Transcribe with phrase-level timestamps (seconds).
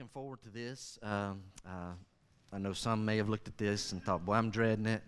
[0.00, 0.98] looking forward to this.
[1.02, 1.92] Um, uh,
[2.54, 5.02] I know some may have looked at this and thought, boy, I'm dreading it.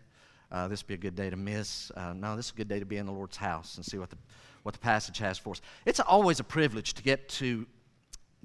[0.50, 1.90] Uh, this would be a good day to miss.
[1.96, 3.96] Uh, no, this is a good day to be in the Lord's house and see
[3.96, 4.18] what the,
[4.64, 5.62] what the passage has for us.
[5.86, 7.66] It's always a privilege to get to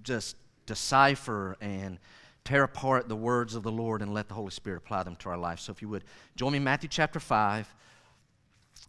[0.03, 1.99] just decipher and
[2.45, 5.29] tear apart the words of the Lord and let the Holy Spirit apply them to
[5.29, 5.59] our life.
[5.59, 6.05] So if you would,
[6.37, 7.75] join me in Matthew chapter 5.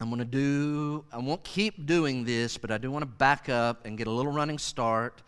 [0.00, 3.48] I'm going to do, I won't keep doing this, but I do want to back
[3.48, 5.22] up and get a little running start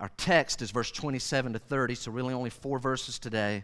[0.00, 3.62] our text is verse 27 to 30, so really only four verses today.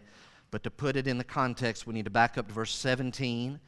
[0.51, 3.59] But to put it in the context, we need to back up to verse 17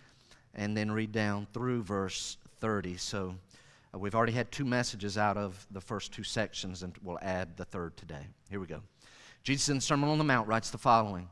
[0.54, 2.98] and then read down through verse 30.
[2.98, 3.36] So
[3.94, 7.58] uh, we've already had two messages out of the first two sections, and we'll add
[7.58, 8.28] the third today.
[8.52, 8.82] Here we go.
[9.44, 11.28] Jesus in the Sermon on the Mount writes the following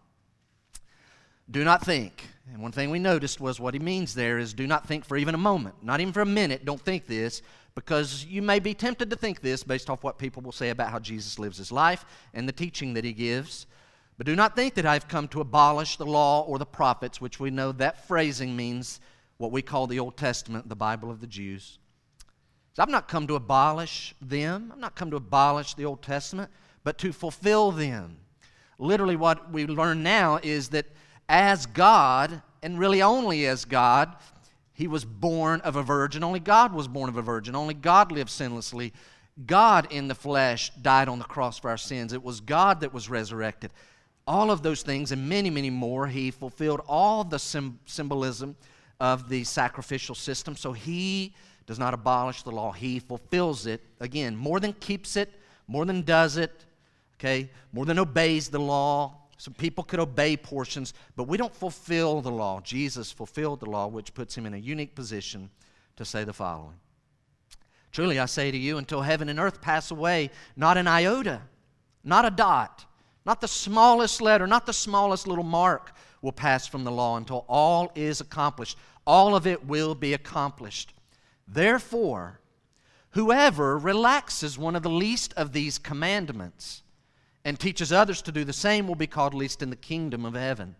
[1.51, 2.27] Do not think.
[2.51, 5.17] And one thing we noticed was what he means there is do not think for
[5.17, 6.65] even a moment, not even for a minute.
[6.65, 7.43] Don't think this
[7.77, 10.89] because you may be tempted to think this based off what people will say about
[10.89, 13.67] how Jesus lives his life and the teaching that he gives.
[14.17, 17.39] But do not think that I've come to abolish the law or the prophets, which
[17.39, 18.99] we know that phrasing means
[19.37, 21.77] what we call the Old Testament, the Bible of the Jews.
[22.73, 26.49] So I've not come to abolish them, I've not come to abolish the Old Testament,
[26.83, 28.17] but to fulfill them.
[28.79, 30.87] Literally, what we learn now is that
[31.29, 34.15] as God, and really only as God,
[34.77, 36.23] he was born of a virgin.
[36.23, 37.55] Only God was born of a virgin.
[37.55, 38.93] Only God lived sinlessly.
[39.47, 42.13] God in the flesh died on the cross for our sins.
[42.13, 43.71] It was God that was resurrected.
[44.27, 48.55] All of those things and many, many more, he fulfilled all the symbolism
[48.99, 50.55] of the sacrificial system.
[50.55, 51.33] So he
[51.65, 53.81] does not abolish the law, he fulfills it.
[53.99, 55.33] Again, more than keeps it,
[55.67, 56.65] more than does it,
[57.15, 62.21] okay, more than obeys the law, some people could obey portions, but we don't fulfill
[62.21, 62.59] the law.
[62.61, 65.49] Jesus fulfilled the law, which puts him in a unique position
[65.95, 66.75] to say the following
[67.91, 71.41] Truly I say to you, until heaven and earth pass away, not an iota,
[72.03, 72.85] not a dot,
[73.25, 77.45] not the smallest letter, not the smallest little mark will pass from the law until
[77.47, 78.77] all is accomplished.
[79.05, 80.93] All of it will be accomplished.
[81.47, 82.39] Therefore,
[83.11, 86.83] whoever relaxes one of the least of these commandments,
[87.47, 90.33] and teaches others to do the same will be called least in the kingdom of
[90.33, 90.75] heaven.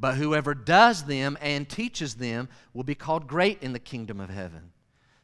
[0.00, 4.30] But whoever does them and teaches them will be called great in the kingdom of
[4.30, 4.72] heaven.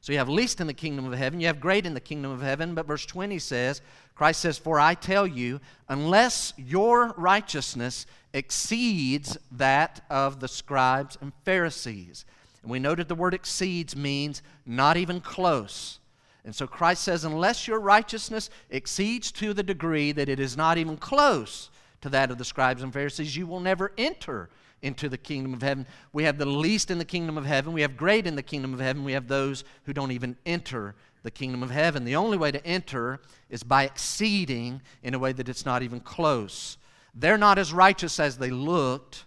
[0.03, 2.31] So you have least in the kingdom of heaven, you have great in the kingdom
[2.31, 2.75] of heaven.
[2.75, 3.81] But verse 20 says,
[4.15, 8.05] Christ says, For I tell you, unless your righteousness
[8.35, 12.27] exceeds that of the scribes and Pharisees.
[12.61, 16.00] And we noted the word exceeds means not even close.
[16.45, 20.79] And so Christ says, unless your righteousness exceeds to the degree that it is not
[20.79, 21.71] even close
[22.01, 24.49] to that of the scribes and Pharisees, you will never enter
[24.83, 25.87] into the kingdom of heaven.
[26.13, 27.73] We have the least in the kingdom of heaven.
[27.73, 29.05] We have great in the kingdom of heaven.
[29.05, 32.05] We have those who don't even enter the kingdom of heaven.
[32.05, 33.21] The only way to enter
[33.51, 36.79] is by exceeding in a way that it's not even close.
[37.15, 39.27] They're not as righteous as they looked.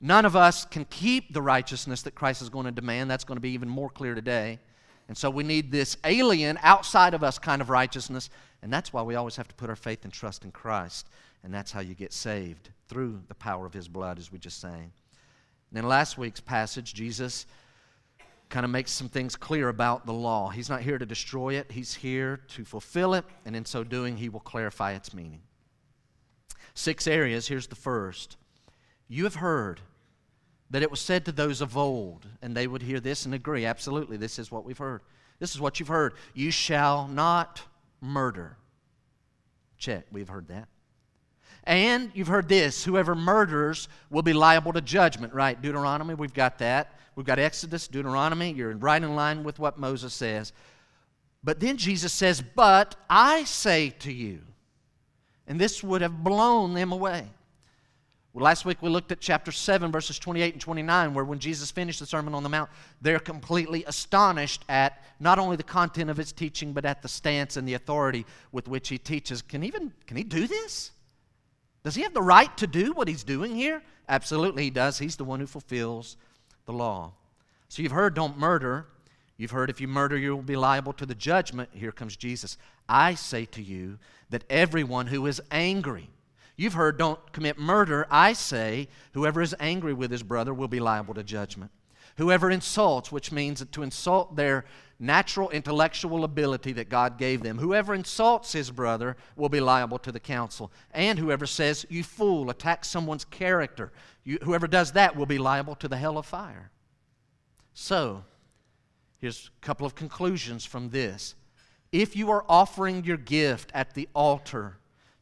[0.00, 3.10] None of us can keep the righteousness that Christ is going to demand.
[3.10, 4.58] That's going to be even more clear today.
[5.08, 8.30] And so we need this alien, outside of us kind of righteousness.
[8.62, 11.08] And that's why we always have to put our faith and trust in Christ.
[11.42, 14.60] And that's how you get saved through the power of his blood, as we just
[14.60, 14.92] sang.
[15.70, 17.46] And in last week's passage, Jesus
[18.48, 20.48] kind of makes some things clear about the law.
[20.48, 23.24] He's not here to destroy it, he's here to fulfill it.
[23.44, 25.42] And in so doing, he will clarify its meaning.
[26.74, 27.48] Six areas.
[27.48, 28.36] Here's the first.
[29.08, 29.80] You have heard
[30.70, 33.64] that it was said to those of old, and they would hear this and agree.
[33.64, 35.02] Absolutely, this is what we've heard.
[35.38, 36.14] This is what you've heard.
[36.32, 37.62] You shall not
[38.00, 38.56] murder.
[39.78, 40.68] Check, we've heard that.
[41.64, 45.60] And you've heard this whoever murders will be liable to judgment, right?
[45.60, 46.92] Deuteronomy, we've got that.
[47.16, 48.52] We've got Exodus, Deuteronomy.
[48.52, 50.52] You're right in line with what Moses says.
[51.42, 54.40] But then Jesus says, But I say to you,
[55.46, 57.28] and this would have blown them away.
[58.34, 61.70] Well, last week we looked at chapter 7, verses 28 and 29, where when Jesus
[61.70, 62.68] finished the Sermon on the Mount,
[63.00, 67.56] they're completely astonished at not only the content of his teaching, but at the stance
[67.56, 69.40] and the authority with which he teaches.
[69.40, 70.90] Can, even, can he do this?
[71.84, 73.80] Does he have the right to do what he's doing here?
[74.08, 74.98] Absolutely, he does.
[74.98, 76.16] He's the one who fulfills
[76.66, 77.12] the law.
[77.68, 78.86] So you've heard, don't murder.
[79.36, 81.70] You've heard if you murder, you will be liable to the judgment.
[81.72, 82.58] Here comes Jesus.
[82.88, 84.00] I say to you
[84.30, 86.10] that everyone who is angry,
[86.56, 88.06] You've heard, don't commit murder.
[88.10, 91.70] I say, whoever is angry with his brother will be liable to judgment.
[92.16, 94.64] Whoever insults, which means to insult their
[95.00, 100.12] natural intellectual ability that God gave them, whoever insults his brother will be liable to
[100.12, 100.70] the council.
[100.92, 103.92] And whoever says, you fool, attacks someone's character,
[104.22, 106.70] you, whoever does that will be liable to the hell of fire.
[107.72, 108.24] So,
[109.18, 111.34] here's a couple of conclusions from this.
[111.90, 114.78] If you are offering your gift at the altar,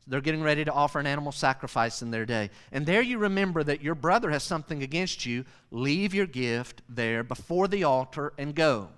[0.07, 2.51] They're getting ready to offer an animal sacrifice in their day.
[2.73, 5.45] And there you remember that your brother has something against you.
[5.71, 8.89] Leave your gift there before the altar and go.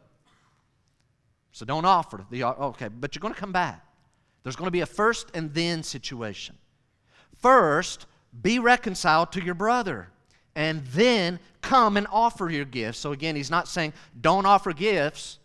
[1.52, 3.84] So don't offer the okay, but you're going to come back.
[4.42, 6.56] There's going to be a first and then situation.
[7.40, 8.06] First,
[8.42, 10.08] be reconciled to your brother
[10.56, 12.98] and then come and offer your gifts.
[12.98, 15.38] So again, he's not saying don't offer gifts.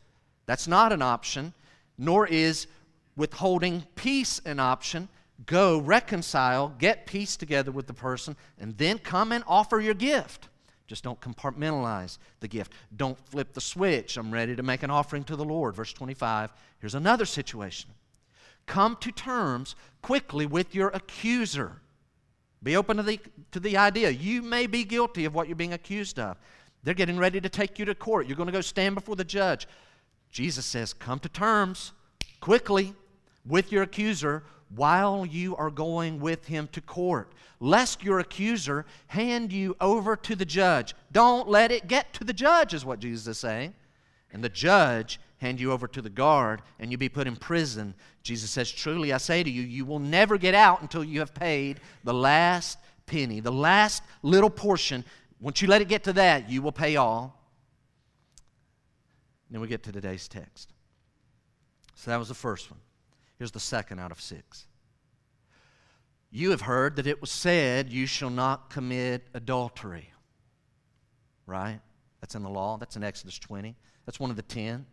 [0.46, 1.54] That's not an option,
[1.98, 2.68] nor is
[3.16, 5.10] withholding peace an option
[5.46, 10.50] go reconcile, get peace together with the person, and then come and offer your gift.
[10.88, 12.74] Just don't compartmentalize the gift.
[12.96, 14.18] Don't flip the switch.
[14.18, 15.76] I'm ready to make an offering to the Lord.
[15.76, 16.52] Verse 25.
[16.80, 17.92] Here's another situation.
[18.66, 21.82] Come to terms quickly with your accuser.
[22.64, 23.20] Be open to the,
[23.52, 24.10] to the idea.
[24.10, 26.38] You may be guilty of what you're being accused of.
[26.84, 28.28] They're getting ready to take you to court.
[28.28, 29.68] You're going to go stand before the judge.
[30.32, 31.94] Jesus says, Come to terms
[32.40, 32.94] quickly
[33.46, 34.44] with your accuser
[34.76, 40.36] while you are going with him to court, lest your accuser hand you over to
[40.36, 40.94] the judge.
[41.12, 43.74] Don't let it get to the judge, is what Jesus is saying.
[44.32, 47.96] And the judge hand you over to the guard and you be put in prison.
[48.22, 51.34] Jesus says, Truly I say to you, you will never get out until you have
[51.34, 55.04] paid the last penny, the last little portion.
[55.40, 57.42] Once you let it get to that, you will pay all.
[59.50, 60.74] then we get to today's text.
[61.96, 62.80] So that was the first one.
[63.40, 64.68] Here's the second out of six.
[66.30, 70.14] You have heard that it was said, You shall not commit adultery.
[71.48, 71.80] Right?
[72.22, 72.78] That's in the law.
[72.78, 73.76] That's in Exodus 20.
[74.06, 74.86] That's one of the ten.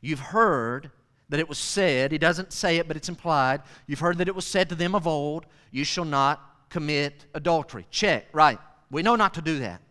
[0.00, 0.90] You've heard
[1.28, 3.62] that it was said, he doesn't say it, but it's implied.
[3.86, 7.86] You've heard that it was said to them of old, You shall not commit adultery.
[7.90, 8.58] Check, right.
[8.90, 9.82] We know not to do that.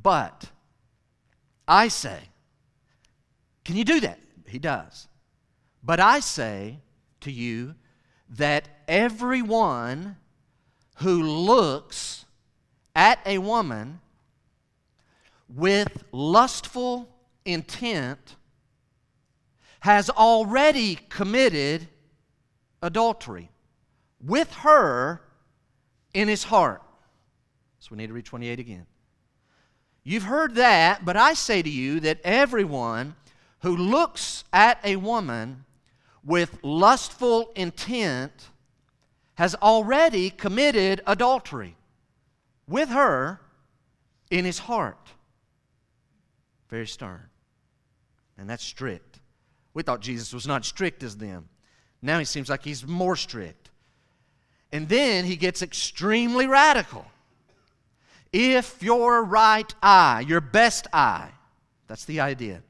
[0.00, 0.46] But
[1.66, 2.18] I say,
[3.64, 4.18] Can you do that?
[4.46, 5.07] He does.
[5.82, 6.78] But I say
[7.20, 7.74] to you
[8.30, 10.16] that everyone
[10.96, 12.24] who looks
[12.94, 14.00] at a woman
[15.48, 17.08] with lustful
[17.44, 18.36] intent
[19.80, 21.88] has already committed
[22.82, 23.50] adultery
[24.20, 25.22] with her
[26.12, 26.82] in his heart.
[27.78, 28.86] So we need to read 28 again.
[30.02, 33.14] You've heard that, but I say to you that everyone
[33.60, 35.64] who looks at a woman
[36.28, 38.50] with lustful intent
[39.36, 41.74] has already committed adultery
[42.68, 43.40] with her
[44.30, 45.08] in his heart.
[46.68, 47.22] Very stern.
[48.36, 49.20] And that's strict.
[49.72, 51.48] We thought Jesus was not strict as them.
[52.02, 53.70] Now he seems like he's more strict.
[54.70, 57.06] And then he gets extremely radical.
[58.34, 61.30] If your right eye, your best eye,
[61.86, 62.62] that's the idea,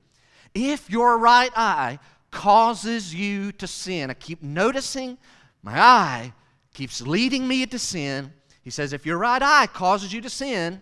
[0.55, 1.99] if your right eye
[2.31, 4.11] causes you to sin.
[4.11, 5.19] I keep noticing
[5.63, 6.33] my eye
[6.75, 8.33] keeps leading me to sin.
[8.63, 10.81] He says, if your right eye causes you to sin,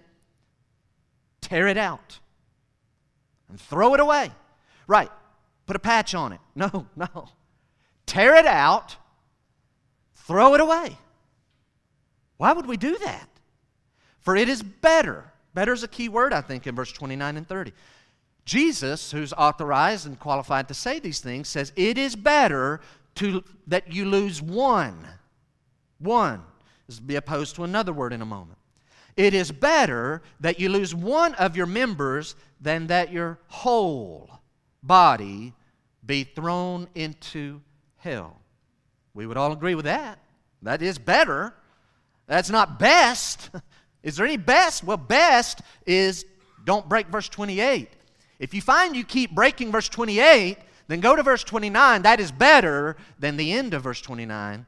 [1.41, 2.19] tear it out
[3.49, 4.31] and throw it away.
[4.87, 5.11] Right,
[5.67, 6.41] put a patch on it.
[6.55, 7.29] No, no.
[8.07, 8.97] Tear it out,
[10.15, 10.97] throw it away.
[12.37, 13.29] Why would we do that?
[14.21, 15.33] For it is better.
[15.55, 17.73] Better is a key word, I think, in verse 29 and 30.
[18.47, 22.81] Jesus, who's authorized and qualified to say these things, says it is better
[23.17, 25.07] to, that you lose one.
[25.99, 26.43] One.
[26.87, 28.59] This will be opposed to another word in a moment.
[29.17, 34.31] It is better that you lose one of your members than that your whole
[34.83, 35.53] body
[36.05, 37.61] be thrown into
[37.97, 38.41] hell.
[39.12, 40.21] We would all agree with that.
[40.62, 41.55] That is better.
[42.26, 43.50] That's not best.
[44.03, 44.85] Is there any best?
[44.85, 46.25] Well, best is
[46.65, 47.88] don't break verse 28.
[48.38, 52.02] If you find you keep breaking verse 28, then go to verse 29.
[52.02, 54.66] That is better than the end of verse 29.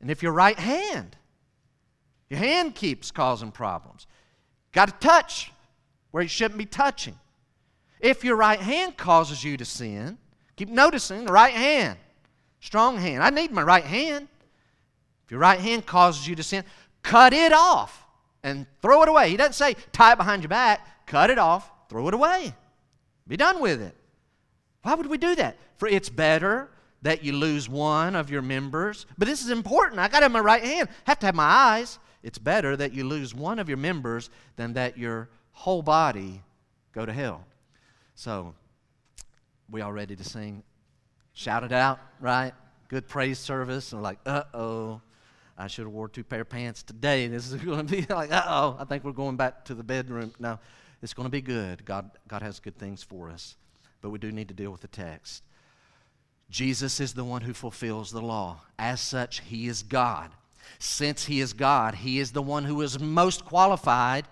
[0.00, 1.16] And if your right hand,
[2.28, 4.06] your hand keeps causing problems,
[4.72, 5.52] got to touch
[6.10, 7.18] where you shouldn't be touching.
[8.00, 10.16] If your right hand causes you to sin,
[10.56, 11.98] keep noticing the right hand,
[12.60, 13.22] strong hand.
[13.22, 14.28] I need my right hand.
[15.26, 16.64] If your right hand causes you to sin,
[17.02, 18.06] cut it off
[18.42, 19.28] and throw it away.
[19.28, 22.54] He doesn't say tie it behind your back, cut it off Throw it away.
[23.26, 23.94] Be done with it.
[24.82, 25.58] Why would we do that?
[25.76, 26.70] For it's better
[27.02, 29.06] that you lose one of your members.
[29.18, 30.00] But this is important.
[30.00, 30.88] I got it in my right hand.
[31.06, 31.98] I have to have my eyes.
[32.22, 36.42] It's better that you lose one of your members than that your whole body
[36.92, 37.44] go to hell.
[38.14, 38.54] So,
[39.68, 40.62] we all ready to sing?
[41.32, 42.52] Shout it out, right?
[42.88, 43.92] Good praise service.
[43.92, 45.00] And like, uh oh,
[45.58, 47.26] I should have wore two pair of pants today.
[47.26, 49.82] This is going to be like, uh oh, I think we're going back to the
[49.82, 50.32] bedroom.
[50.38, 50.58] No,
[51.02, 51.84] it's going to be good.
[51.84, 53.56] God, God has good things for us.
[54.02, 55.42] But we do need to deal with the text.
[56.50, 58.62] Jesus is the one who fulfills the law.
[58.78, 60.30] As such, He is God.
[60.78, 64.26] Since He is God, He is the one who is most qualified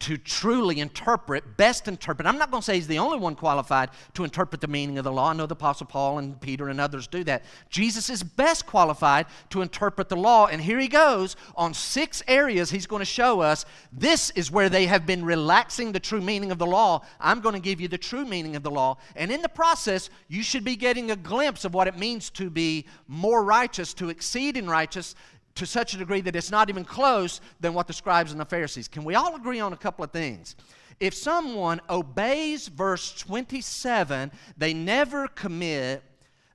[0.00, 2.26] to truly interpret, best interpret.
[2.26, 5.04] I'm not going to say he's the only one qualified to interpret the meaning of
[5.04, 5.28] the law.
[5.28, 7.44] I know the Apostle Paul and Peter and others do that.
[7.68, 10.46] Jesus is best qualified to interpret the law.
[10.46, 13.66] And here he goes on six areas he's going to show us.
[13.92, 17.04] This is where they have been relaxing the true meaning of the law.
[17.20, 18.96] I'm going to give you the true meaning of the law.
[19.16, 22.48] And in the process, you should be getting a glimpse of what it means to
[22.48, 25.14] be more righteous, to exceed in righteous,
[25.56, 28.44] to such a degree that it's not even close than what the scribes and the
[28.44, 28.88] Pharisees.
[28.88, 30.56] Can we all agree on a couple of things?
[31.00, 36.02] If someone obeys verse 27, they never commit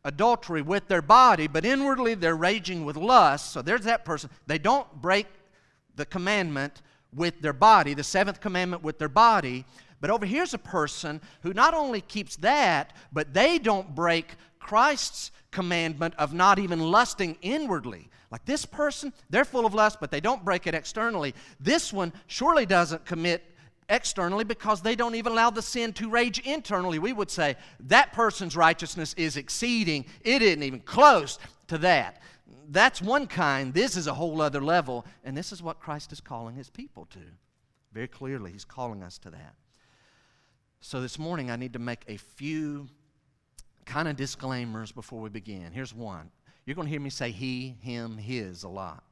[0.04, 3.52] adultery with their body, but inwardly they're raging with lust.
[3.52, 4.30] So there's that person.
[4.46, 5.26] They don't break
[5.96, 6.82] the commandment
[7.14, 9.66] with their body, the seventh commandment with their body.
[10.00, 15.32] But over here's a person who not only keeps that, but they don't break Christ's
[15.52, 18.10] commandment of not even lusting inwardly.
[18.32, 21.34] Like this person, they're full of lust, but they don't break it externally.
[21.60, 23.44] This one surely doesn't commit
[23.90, 27.00] externally because they don't even allow the sin to rage internally.
[27.00, 32.22] We would say that person's righteousness is exceeding, it isn't even close to that.
[32.70, 33.74] That's one kind.
[33.74, 37.06] This is a whole other level, and this is what Christ is calling his people
[37.12, 37.20] to.
[37.94, 39.56] Very clearly, he's calling us to that.
[40.82, 42.88] So this morning, I need to make a few
[43.86, 45.72] kind of disclaimers before we begin.
[45.72, 46.32] Here's one
[46.66, 49.04] you're going to hear me say he, him, his a lot.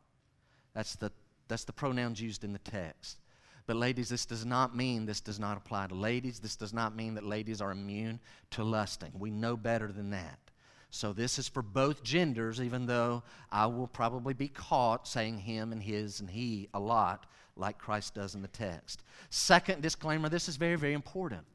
[0.73, 1.11] That's the,
[1.47, 3.19] that's the pronouns used in the text.
[3.65, 6.39] But, ladies, this does not mean this does not apply to ladies.
[6.39, 8.19] This does not mean that ladies are immune
[8.51, 9.11] to lusting.
[9.17, 10.39] We know better than that.
[10.89, 15.71] So, this is for both genders, even though I will probably be caught saying him
[15.71, 19.03] and his and he a lot, like Christ does in the text.
[19.29, 21.45] Second disclaimer this is very, very important.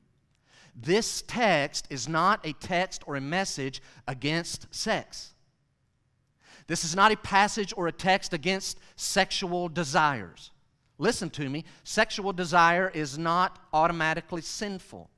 [0.74, 5.34] This text is not a text or a message against sex.
[6.68, 10.52] This is not a passage or a text against sexual desires.
[10.98, 15.10] Listen to me sexual desire is not automatically sinful.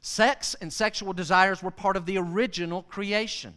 [0.00, 3.54] Sex and sexual desires were part of the original creation.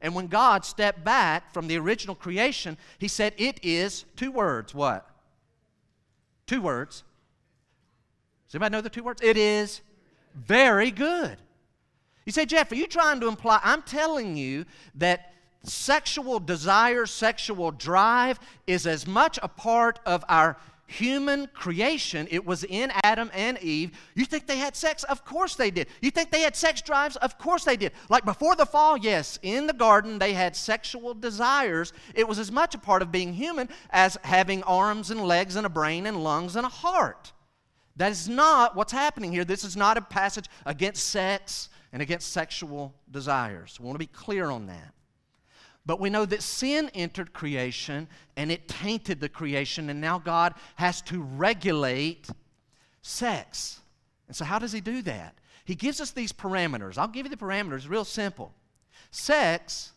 [0.00, 4.74] And when God stepped back from the original creation, He said, It is two words.
[4.74, 5.06] What?
[6.46, 7.02] Two words.
[8.46, 9.20] Does anybody know the two words?
[9.22, 9.80] It is
[10.34, 11.36] very good.
[12.24, 13.60] You say, Jeff, are you trying to imply?
[13.64, 14.64] I'm telling you
[14.94, 15.31] that
[15.64, 20.56] sexual desire, sexual drive is as much a part of our
[20.92, 22.28] human creation.
[22.30, 23.92] It was in Adam and Eve.
[24.14, 25.04] You think they had sex?
[25.04, 25.88] Of course they did.
[26.00, 27.16] You think they had sex drives?
[27.16, 27.92] Of course they did.
[28.08, 31.92] Like before the fall, yes, in the garden they had sexual desires.
[32.14, 35.66] It was as much a part of being human as having arms and legs and
[35.66, 37.32] a brain and lungs and a heart.
[37.96, 39.44] That is not what's happening here.
[39.44, 43.78] This is not a passage against sex and against sexual desires.
[43.78, 44.94] We want to be clear on that.
[45.84, 50.54] But we know that sin entered creation and it tainted the creation, and now God
[50.76, 52.28] has to regulate
[53.02, 53.80] sex.
[54.28, 55.34] And so, how does He do that?
[55.64, 56.98] He gives us these parameters.
[56.98, 58.52] I'll give you the parameters, real simple.
[59.10, 59.92] Sex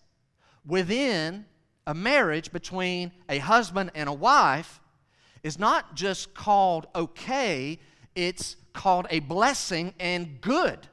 [0.66, 1.46] within
[1.88, 4.80] a marriage between a husband and a wife
[5.44, 7.80] is not just called okay,
[8.16, 10.88] it's called a blessing and good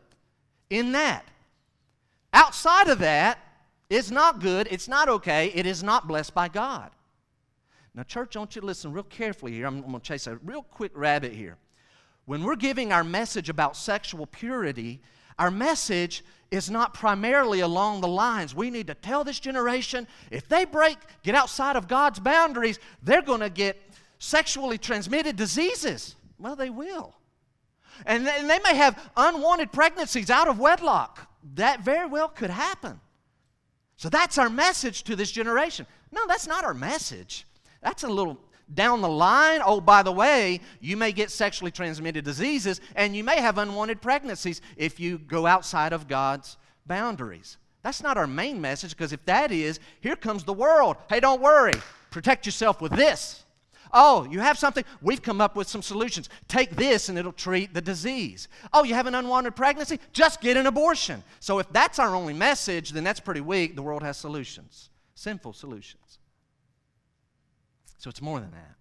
[0.69, 1.27] in that.
[2.35, 3.39] Outside of that,
[3.93, 6.91] it's not good, it's not okay, it is not blessed by God.
[7.95, 9.67] Now, church, I want you to listen real carefully here.
[9.67, 11.59] I'm, I'm going to chase a real quick rabbit here.
[12.25, 15.03] When we're giving our message about sexual purity,
[15.39, 20.49] our message is not primarily along the lines we need to tell this generation if
[20.49, 23.81] they break, get outside of God's boundaries, they're going to get
[24.19, 26.17] sexually transmitted diseases.
[26.39, 27.15] Well, they will.
[28.07, 31.29] And and they may have unwanted pregnancies out of wedlock.
[31.55, 33.01] That very well could happen.
[34.03, 35.87] So that's our message to this generation.
[36.11, 37.47] No, that's not our message.
[37.83, 38.37] That's a little
[38.75, 39.61] down the line.
[39.65, 44.03] Oh, by the way, you may get sexually transmitted diseases and you may have unwanted
[44.03, 47.59] pregnancies if you go outside of God's boundaries.
[47.85, 50.97] That's not our main message because if that is, here comes the world.
[51.09, 51.75] Hey, don't worry.
[52.11, 53.42] Protect yourself with this.
[53.93, 54.85] Oh, you have something?
[55.03, 56.31] We've come up with some solutions.
[56.49, 58.49] Take this and it'll treat the disease.
[58.73, 60.01] Oh, you have an unwanted pregnancy?
[60.13, 61.23] Just get an abortion.
[61.41, 63.77] So if that's our only message, then that's pretty weak.
[63.77, 66.19] The world has solutions, sinful solutions.
[67.99, 68.77] So it's more than that.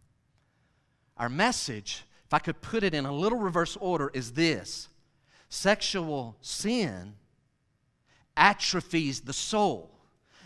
[1.18, 4.88] Our message, if I could put it in a little reverse order, is this
[5.50, 7.16] sexual sin
[8.38, 9.92] atrophies the soul.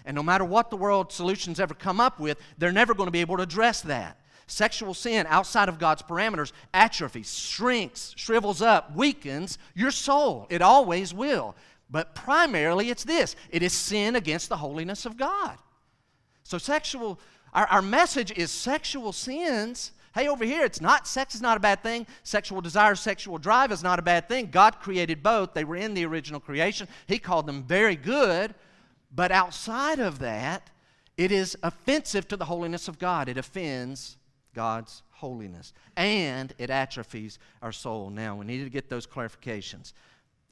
[0.05, 3.11] And no matter what the world solutions ever come up with, they're never going to
[3.11, 4.19] be able to address that.
[4.47, 10.45] Sexual sin outside of God's parameters atrophies, shrinks, shrivels up, weakens your soul.
[10.49, 11.55] It always will.
[11.89, 15.57] But primarily, it's this it is sin against the holiness of God.
[16.43, 17.19] So, sexual,
[17.53, 19.91] our, our message is sexual sins.
[20.13, 22.07] Hey, over here, it's not, sex is not a bad thing.
[22.23, 24.49] Sexual desire, sexual drive is not a bad thing.
[24.49, 25.53] God created both.
[25.53, 26.87] They were in the original creation.
[27.07, 28.55] He called them very good.
[29.13, 30.69] But outside of that,
[31.17, 33.27] it is offensive to the holiness of God.
[33.27, 34.17] It offends
[34.55, 35.73] God's holiness.
[35.95, 38.09] And it atrophies our soul.
[38.09, 39.93] Now, we need to get those clarifications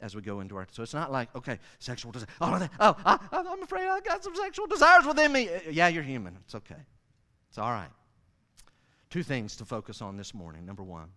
[0.02, 0.68] as we go into our.
[0.72, 2.28] So it's not like, okay, sexual desire.
[2.42, 5.50] Oh, oh I, I'm afraid I got some sexual desires within me.
[5.50, 6.38] Uh, yeah, you're human.
[6.44, 6.84] It's okay.
[7.50, 7.90] It's all right.
[9.10, 10.66] Two things to focus on this morning.
[10.66, 11.08] Number one,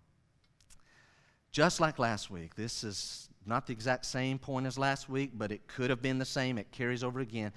[1.51, 5.51] just like last week, this is not the exact same point as last week, but
[5.51, 6.59] it could have been the same.
[6.59, 7.53] It carries over again.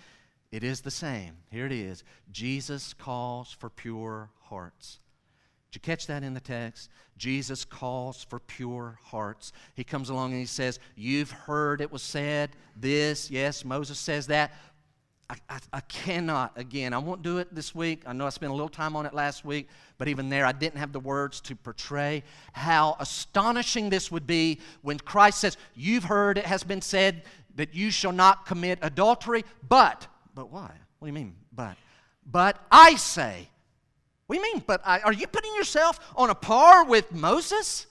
[0.51, 1.33] It is the same.
[1.51, 5.00] Here it is Jesus calls for pure hearts.
[5.71, 6.89] Did you catch that in the text?
[7.17, 9.53] Jesus calls for pure hearts.
[9.75, 13.29] He comes along and he says, You've heard it was said this.
[13.29, 14.51] Yes, Moses says that.
[15.29, 18.01] I, I, I, cannot, again, I won't do it this week.
[18.07, 19.67] I know I spent a little time on it last week,
[19.99, 22.23] but even there, I didn't have the words to portray
[22.53, 27.21] how astonishing this would be when Christ says, You've heard it has been said
[27.55, 30.71] that you shall not commit adultery, but, but why?
[30.97, 31.77] What do you mean, but?
[32.25, 33.49] But I say,
[34.29, 34.63] what do you mean?
[34.67, 37.88] But I, are you putting yourself on a par with Moses?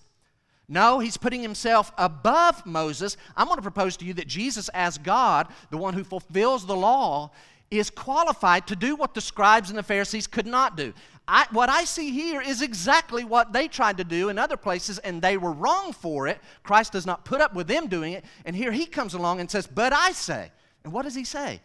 [0.68, 3.16] No, he's putting himself above Moses.
[3.37, 6.76] I'm going to propose to you that Jesus, as God, the one who fulfills the
[6.76, 7.33] law,
[7.73, 10.95] is qualified to do what the scribes and the Pharisees could not do.
[11.26, 14.99] I, what I see here is exactly what they tried to do in other places,
[15.00, 16.38] and they were wrong for it.
[16.62, 18.25] Christ does not put up with them doing it.
[18.45, 20.52] And here he comes along and says, But I say.
[20.85, 21.61] And what does he say?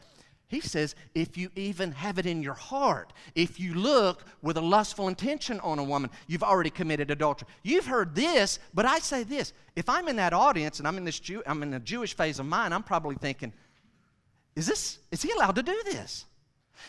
[0.53, 4.61] He says, if you even have it in your heart, if you look with a
[4.61, 7.47] lustful intention on a woman, you've already committed adultery.
[7.63, 9.51] You've heard this, but I say this.
[9.75, 12.37] If I'm in that audience and I'm in this Jew, I'm in the Jewish phase
[12.37, 13.51] of mine, I'm probably thinking,
[14.55, 16.25] is this, is he allowed to do this?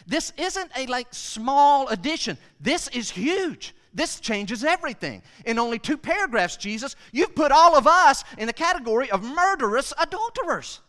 [0.07, 2.37] This isn't a like small addition.
[2.61, 3.75] This is huge.
[3.95, 5.23] This changes everything.
[5.47, 9.95] In only two paragraphs, Jesus, you've put all of us in the category of murderous
[9.99, 10.81] adulterers.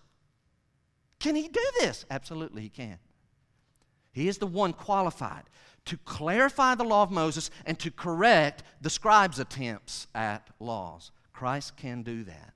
[1.20, 2.06] Can he do this?
[2.10, 3.00] Absolutely, he can.
[4.12, 5.44] He is the one qualified
[5.86, 11.12] to clarify the law of Moses and to correct the scribes' attempts at laws.
[11.34, 12.54] Christ can do that.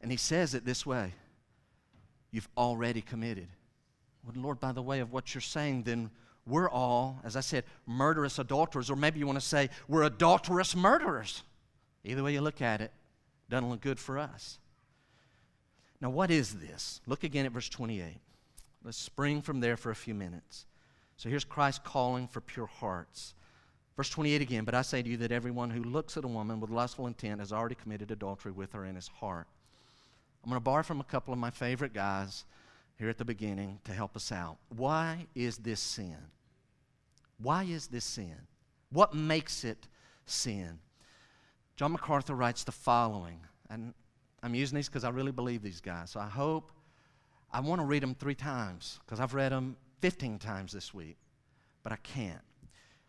[0.00, 1.14] And he says it this way
[2.30, 3.48] You've already committed.
[4.24, 6.10] Well, Lord, by the way of what you're saying, then
[6.46, 10.74] we're all, as I said, murderous adulterers, or maybe you want to say we're adulterous
[10.74, 11.42] murderers.
[12.04, 12.90] Either way you look at it,
[13.48, 14.58] doesn't look good for us.
[16.02, 17.00] Now, what is this?
[17.06, 18.16] Look again at verse 28.
[18.82, 20.66] Let's spring from there for a few minutes.
[21.16, 23.34] So here's Christ calling for pure hearts.
[23.96, 26.58] Verse 28 again, but I say to you that everyone who looks at a woman
[26.58, 29.46] with lustful intent has already committed adultery with her in his heart.
[30.42, 32.46] I'm going to borrow from a couple of my favorite guys
[32.98, 34.56] here at the beginning to help us out.
[34.76, 36.16] Why is this sin?
[37.38, 38.34] Why is this sin?
[38.90, 39.86] What makes it
[40.26, 40.80] sin?
[41.76, 43.38] John MacArthur writes the following,
[43.70, 43.94] and
[44.42, 46.10] I'm using these because I really believe these guys.
[46.10, 46.72] So I hope,
[47.52, 51.16] I want to read them three times because I've read them 15 times this week,
[51.82, 52.40] but I can't.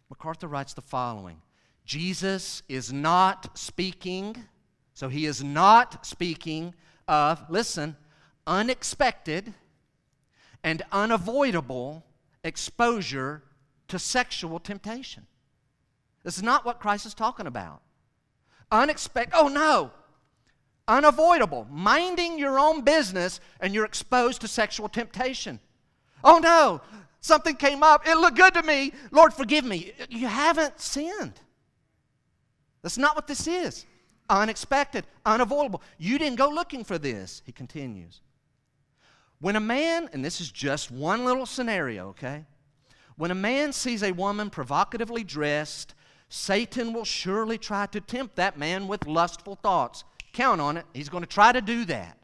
[0.10, 1.42] MacArthur writes the following
[1.86, 4.38] Jesus is not speaking,
[4.94, 6.74] so he is not speaking
[7.08, 7.98] of, listen,
[8.48, 9.54] unexpected
[10.64, 12.06] and unavoidable
[12.44, 13.44] exposure
[13.88, 15.26] to sexual temptation.
[16.24, 17.82] This is not what Christ is talking about.
[18.72, 19.92] Unexpected, oh no,
[20.88, 21.68] unavoidable.
[21.70, 25.60] Minding your own business and you're exposed to sexual temptation.
[26.24, 26.82] Oh no,
[27.22, 28.08] something came up.
[28.08, 28.94] It looked good to me.
[29.12, 29.94] Lord, forgive me.
[30.10, 31.40] You haven't sinned.
[32.82, 33.86] That's not what this is.
[34.30, 35.82] Unexpected, unavoidable.
[35.98, 37.42] You didn't go looking for this.
[37.46, 38.22] He continues.
[39.40, 42.46] When a man, and this is just one little scenario, okay?
[43.18, 45.94] When a man sees a woman provocatively dressed,
[46.30, 50.04] Satan will surely try to tempt that man with lustful thoughts.
[50.34, 50.86] Count on it.
[50.94, 52.18] He's going to try to do that.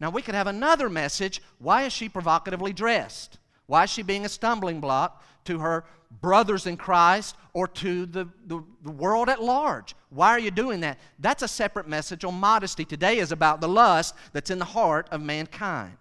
[0.00, 1.42] Now, we could have another message.
[1.58, 3.38] Why is she provocatively dressed?
[3.66, 5.84] Why is she being a stumbling block to her
[6.20, 9.94] brothers in Christ or to the, the, the, world at large?
[10.08, 10.98] Why are you doing that?
[11.18, 12.84] That's a separate message on modesty.
[12.84, 15.96] Today is about the lust that's in the heart of mankind.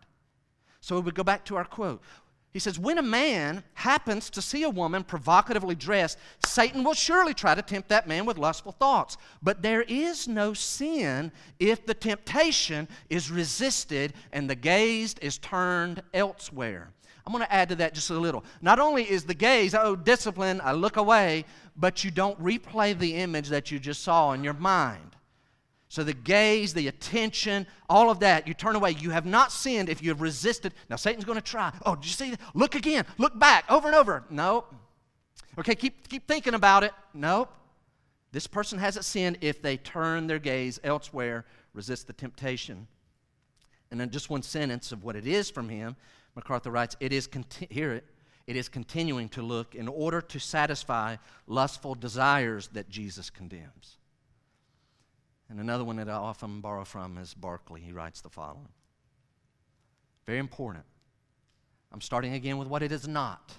[0.82, 2.02] So we go back to our quote.
[2.52, 7.34] He says, When a man happens to see a woman provocatively dressed, Satan will surely
[7.34, 9.18] try to tempt that man with lustful thoughts.
[9.42, 16.02] But there is no sin if the temptation is resisted and the gaze is turned
[16.14, 16.92] elsewhere.
[17.26, 18.44] I'm going to add to that just a little.
[18.62, 21.46] Not only is the gaze, oh, discipline, I look away,
[21.78, 25.16] but you don't replay the image that you just saw in your mind.
[25.90, 28.92] So the gaze, the attention, all of that, you turn away.
[28.92, 30.74] You have not sinned if you have resisted.
[30.88, 31.74] Now Satan's going to try.
[31.84, 32.40] Oh, did you see that?
[32.54, 33.06] Look again.
[33.18, 34.24] Look back over and over.
[34.30, 34.74] Nope.
[35.58, 36.94] Okay, keep, keep thinking about it.
[37.14, 37.52] Nope.
[38.32, 42.88] This person hasn't sinned if they turn their gaze elsewhere, resist the temptation.
[43.90, 45.96] And then just one sentence of what it is from him.
[46.36, 48.06] MacArthur writes, it is, conti- hear it,
[48.46, 51.16] it is continuing to look in order to satisfy
[51.48, 53.98] lustful desires that Jesus condemns.
[55.50, 57.82] And another one that I often borrow from is Barclay.
[57.82, 58.70] He writes the following
[60.26, 60.86] Very important.
[61.92, 63.54] I'm starting again with what it is not.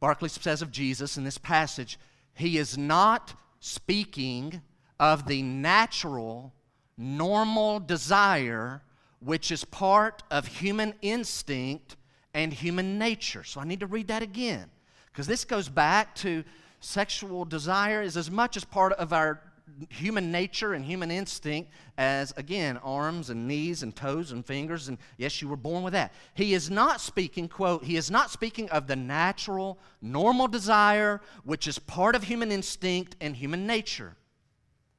[0.00, 1.98] Barclay says of Jesus in this passage,
[2.34, 4.60] he is not speaking
[4.98, 6.52] of the natural,
[6.98, 8.82] normal desire
[9.20, 11.96] which is part of human instinct
[12.34, 13.42] and human nature.
[13.42, 14.70] So I need to read that again
[15.10, 16.44] because this goes back to
[16.80, 19.40] sexual desire is as much as part of our
[19.88, 24.88] human nature and human instinct as, again, arms and knees and toes and fingers.
[24.88, 26.12] And yes, you were born with that.
[26.34, 31.66] He is not speaking, quote, he is not speaking of the natural, normal desire, which
[31.66, 34.16] is part of human instinct and human nature.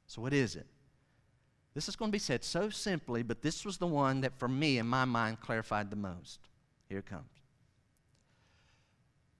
[0.08, 0.68] So, what is it?
[1.74, 4.48] This is going to be said so simply, but this was the one that, for
[4.48, 6.40] me, in my mind, clarified the most.
[6.88, 7.26] Here it comes.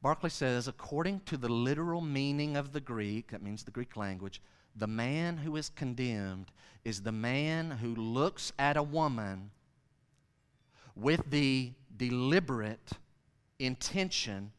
[0.02, 4.42] Barclay says, according to the literal meaning of the Greek, that means the Greek language,
[4.76, 6.52] the man who is condemned
[6.84, 9.52] is the man who looks at a woman
[10.96, 12.92] with the deliberate
[13.60, 14.52] intention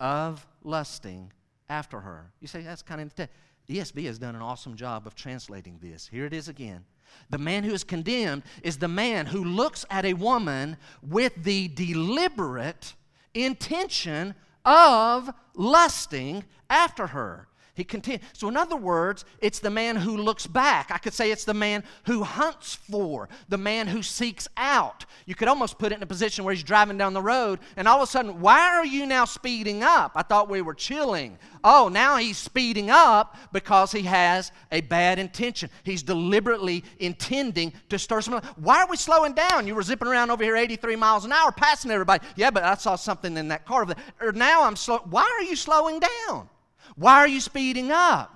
[0.00, 1.32] of lusting
[1.68, 2.32] after her.
[2.40, 3.28] You say that's kind of the
[3.68, 6.06] ESV has done an awesome job of translating this.
[6.06, 6.84] Here it is again.
[7.30, 11.68] The man who is condemned is the man who looks at a woman with the
[11.68, 12.94] deliberate
[13.32, 17.48] intention of lusting after her.
[17.74, 18.24] He continues.
[18.34, 20.92] So, in other words, it's the man who looks back.
[20.92, 25.04] I could say it's the man who hunts for, the man who seeks out.
[25.26, 27.88] You could almost put it in a position where he's driving down the road, and
[27.88, 30.12] all of a sudden, why are you now speeding up?
[30.14, 31.36] I thought we were chilling.
[31.64, 35.68] Oh, now he's speeding up because he has a bad intention.
[35.82, 38.48] He's deliberately intending to stir something.
[38.54, 39.66] Why are we slowing down?
[39.66, 42.24] You were zipping around over here 83 miles an hour, passing everybody.
[42.36, 43.82] Yeah, but I saw something in that car.
[44.20, 44.98] Or er, now I'm slow.
[45.10, 46.48] Why are you slowing down?
[46.96, 48.30] Why are you speeding up?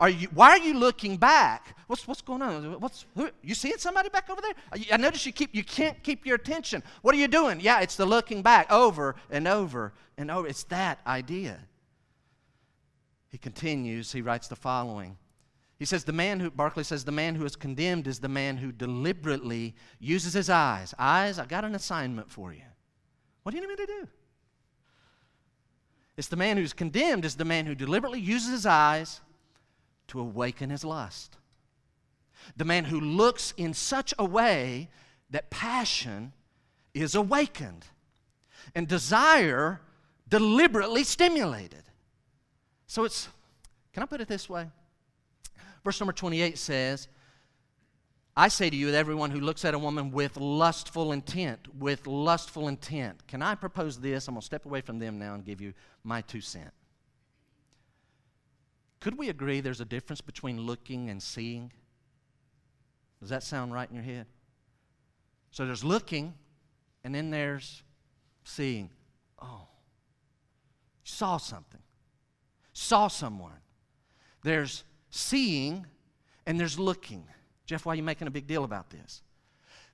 [0.00, 1.76] Are you, why are you looking back?
[1.88, 2.80] What's, what's going on?
[2.80, 4.52] What's, who, you seeing somebody back over there?
[4.92, 6.84] I notice you, keep, you can't keep your attention.
[7.02, 7.58] What are you doing?
[7.60, 10.46] Yeah, it's the looking back over and over and over.
[10.46, 11.58] It's that idea.
[13.28, 15.18] He continues, he writes the following.
[15.78, 18.56] He says, the man who, Barclay says, the man who is condemned is the man
[18.56, 20.94] who deliberately uses his eyes.
[20.98, 22.62] Eyes, I got an assignment for you.
[23.42, 24.08] What do you need me to do?
[26.18, 29.20] It's the man who's condemned, is the man who deliberately uses his eyes
[30.08, 31.36] to awaken his lust.
[32.56, 34.88] The man who looks in such a way
[35.30, 36.32] that passion
[36.92, 37.86] is awakened
[38.74, 39.80] and desire
[40.28, 41.84] deliberately stimulated.
[42.88, 43.28] So it's,
[43.92, 44.66] can I put it this way?
[45.84, 47.06] Verse number 28 says,
[48.38, 52.06] I say to you that everyone who looks at a woman with lustful intent, with
[52.06, 53.26] lustful intent.
[53.26, 54.28] Can I propose this?
[54.28, 55.74] I'm going to step away from them now and give you
[56.04, 56.70] my two cents.
[59.00, 61.72] Could we agree there's a difference between looking and seeing?
[63.18, 64.26] Does that sound right in your head?
[65.50, 66.32] So there's looking,
[67.02, 67.82] and then there's
[68.44, 68.90] seeing.
[69.42, 69.66] Oh,
[71.02, 71.82] saw something,
[72.72, 73.58] saw someone.
[74.44, 75.86] There's seeing,
[76.46, 77.24] and there's looking.
[77.68, 79.20] Jeff, why are you making a big deal about this?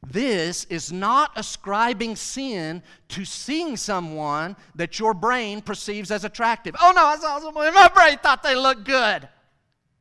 [0.06, 6.76] This is not ascribing sin to seeing someone that your brain perceives as attractive.
[6.80, 9.28] Oh no, I saw someone, my brain thought they looked good.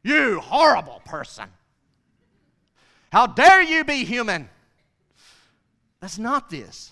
[0.04, 1.46] You horrible person.
[3.12, 4.50] How dare you be human?
[6.00, 6.92] That's not this.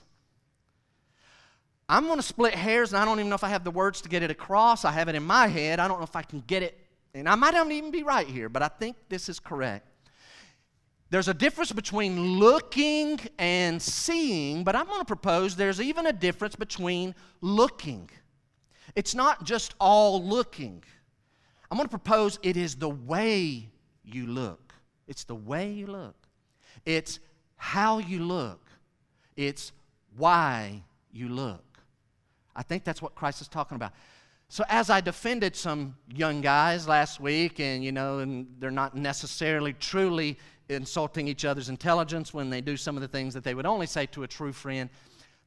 [1.87, 4.01] I'm going to split hairs, and I don't even know if I have the words
[4.01, 4.83] to get it across.
[4.83, 5.79] I have it in my head.
[5.79, 6.75] I don't know if I can get it,
[7.13, 9.85] and I might not even be right here, but I think this is correct.
[11.11, 16.13] There's a difference between looking and seeing, but I'm going to propose there's even a
[16.13, 18.09] difference between looking.
[18.95, 20.81] It's not just all looking.
[21.69, 23.67] I'm going to propose it is the way
[24.05, 24.73] you look.
[25.05, 26.15] It's the way you look.
[26.85, 27.19] It's
[27.57, 28.69] how you look.
[29.35, 29.73] It's
[30.15, 31.79] why you look.
[32.55, 33.91] I think that's what Christ is talking about.
[34.47, 38.95] So as I defended some young guys last week, and you know, and they're not
[38.95, 40.37] necessarily truly
[40.75, 43.85] insulting each other's intelligence when they do some of the things that they would only
[43.85, 44.89] say to a true friend.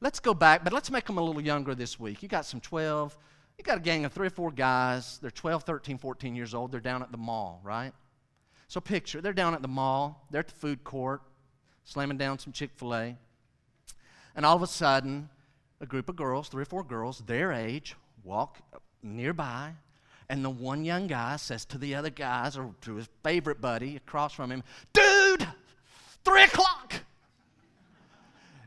[0.01, 2.21] Let's go back, but let's make them a little younger this week.
[2.21, 3.17] You got some 12,
[3.57, 5.19] you got a gang of three or four guys.
[5.21, 6.71] They're 12, 13, 14 years old.
[6.71, 7.93] They're down at the mall, right?
[8.67, 11.21] So picture, they're down at the mall, they're at the food court,
[11.83, 13.17] slamming down some Chick fil A.
[14.35, 15.29] And all of a sudden,
[15.79, 18.57] a group of girls, three or four girls, their age, walk
[19.01, 19.71] nearby.
[20.29, 23.95] And the one young guy says to the other guys, or to his favorite buddy
[23.95, 25.47] across from him, Dude,
[26.23, 26.93] three o'clock.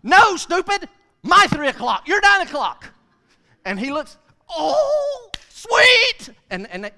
[0.03, 0.89] No, stupid,
[1.23, 2.93] my three o'clock, you're nine o'clock.
[3.65, 4.17] And he looks,
[4.49, 6.31] Oh, sweet.
[6.51, 6.91] And, and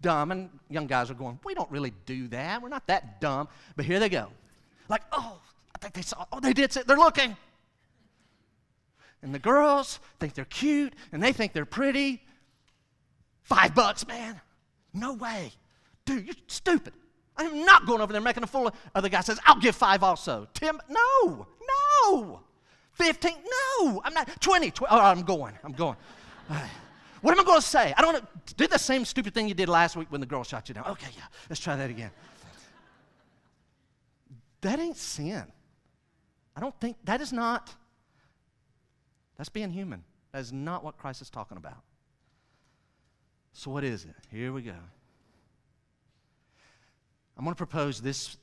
[0.00, 2.60] dumb, and young guys are going, We don't really do that.
[2.60, 3.48] We're not that dumb.
[3.76, 4.28] But here they go.
[4.88, 5.40] Like, Oh,
[5.74, 7.36] I think they saw, oh, they did, say, they're looking.
[9.22, 12.20] And the girls think they're cute and they think they're pretty.
[13.42, 14.40] Five bucks, man.
[14.92, 15.52] No way.
[16.04, 16.92] Dude, you're stupid.
[17.36, 18.74] I'm not going over there making a fool of.
[18.94, 20.48] Other guy says, I'll give five also.
[20.54, 21.46] Tim, no,
[22.12, 22.40] no.
[22.92, 23.32] 15,
[23.80, 24.02] no.
[24.04, 24.28] I'm not.
[24.40, 25.54] 20, 20 oh, I'm going.
[25.64, 25.96] I'm going.
[27.22, 27.94] What am I going to say?
[27.96, 28.56] I don't.
[28.56, 30.86] Do the same stupid thing you did last week when the girl shot you down.
[30.86, 32.10] Okay, yeah, let's try that again.
[34.60, 35.44] That ain't sin.
[36.56, 37.74] I don't think, that is not
[39.42, 40.04] that's being human.
[40.32, 41.82] That is not what Christ is talking about.
[43.52, 44.14] So, what is it?
[44.30, 44.74] Here we go.
[47.36, 48.36] I'm going to propose this.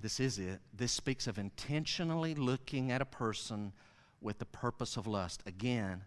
[0.00, 0.60] This is it.
[0.74, 3.72] This speaks of intentionally looking at a person
[4.20, 5.42] with the purpose of lust.
[5.46, 6.02] Again,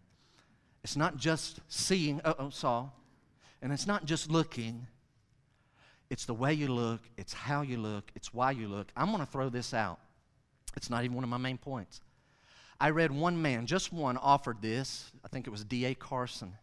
[0.84, 2.90] it's not just seeing, oh, oh, saw,
[3.62, 4.88] and it's not just looking.
[6.10, 8.92] It's the way you look, it's how you look, it's why you look.
[8.96, 10.00] I'm going to throw this out.
[10.76, 12.02] It's not even one of my main points.
[12.80, 15.12] I read one man, just one, offered this.
[15.26, 15.94] I think it was D.A.
[15.96, 16.54] Carson.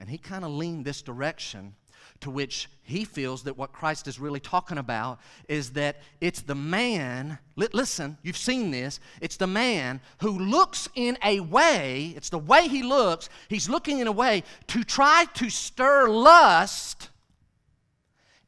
[0.00, 1.74] And he kind of leaned this direction
[2.20, 6.54] to which he feels that what Christ is really talking about is that it's the
[6.54, 12.38] man, listen, you've seen this, it's the man who looks in a way, it's the
[12.38, 17.10] way he looks, he's looking in a way to try to stir lust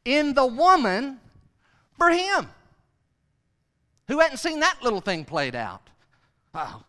[0.05, 1.19] in the woman
[1.97, 2.49] for him.
[4.07, 5.89] Who hadn't seen that little thing played out?
[6.53, 6.83] Oh,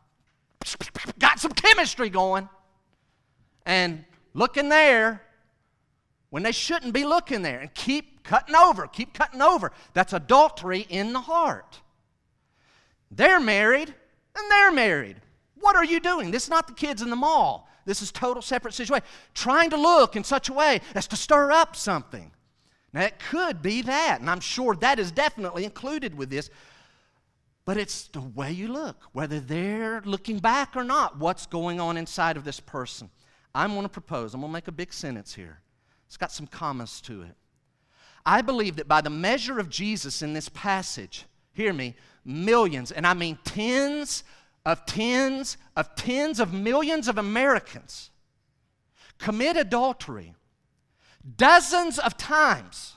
[1.18, 2.48] got some chemistry going.
[3.64, 5.22] And looking there
[6.30, 9.70] when they shouldn't be looking there and keep cutting over, keep cutting over.
[9.92, 11.80] That's adultery in the heart.
[13.10, 13.88] They're married
[14.36, 15.20] and they're married.
[15.60, 16.30] What are you doing?
[16.30, 17.68] This is not the kids in the mall.
[17.84, 19.06] This is total separate situation.
[19.34, 22.32] Trying to look in such a way as to stir up something.
[22.92, 26.50] Now it could be that, and I'm sure that is definitely included with this.
[27.64, 31.96] But it's the way you look, whether they're looking back or not, what's going on
[31.96, 33.10] inside of this person.
[33.54, 35.60] I'm going to propose, I'm going to make a big sentence here.
[36.06, 37.36] It's got some commas to it.
[38.26, 43.06] I believe that by the measure of Jesus in this passage, hear me, millions, and
[43.06, 44.24] I mean tens
[44.64, 48.10] of tens of tens of millions of Americans
[49.18, 50.34] commit adultery
[51.36, 52.94] dozens of times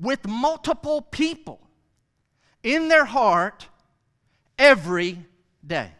[0.00, 1.60] with multiple people
[2.62, 3.68] in their heart
[4.58, 5.18] every
[5.66, 5.90] day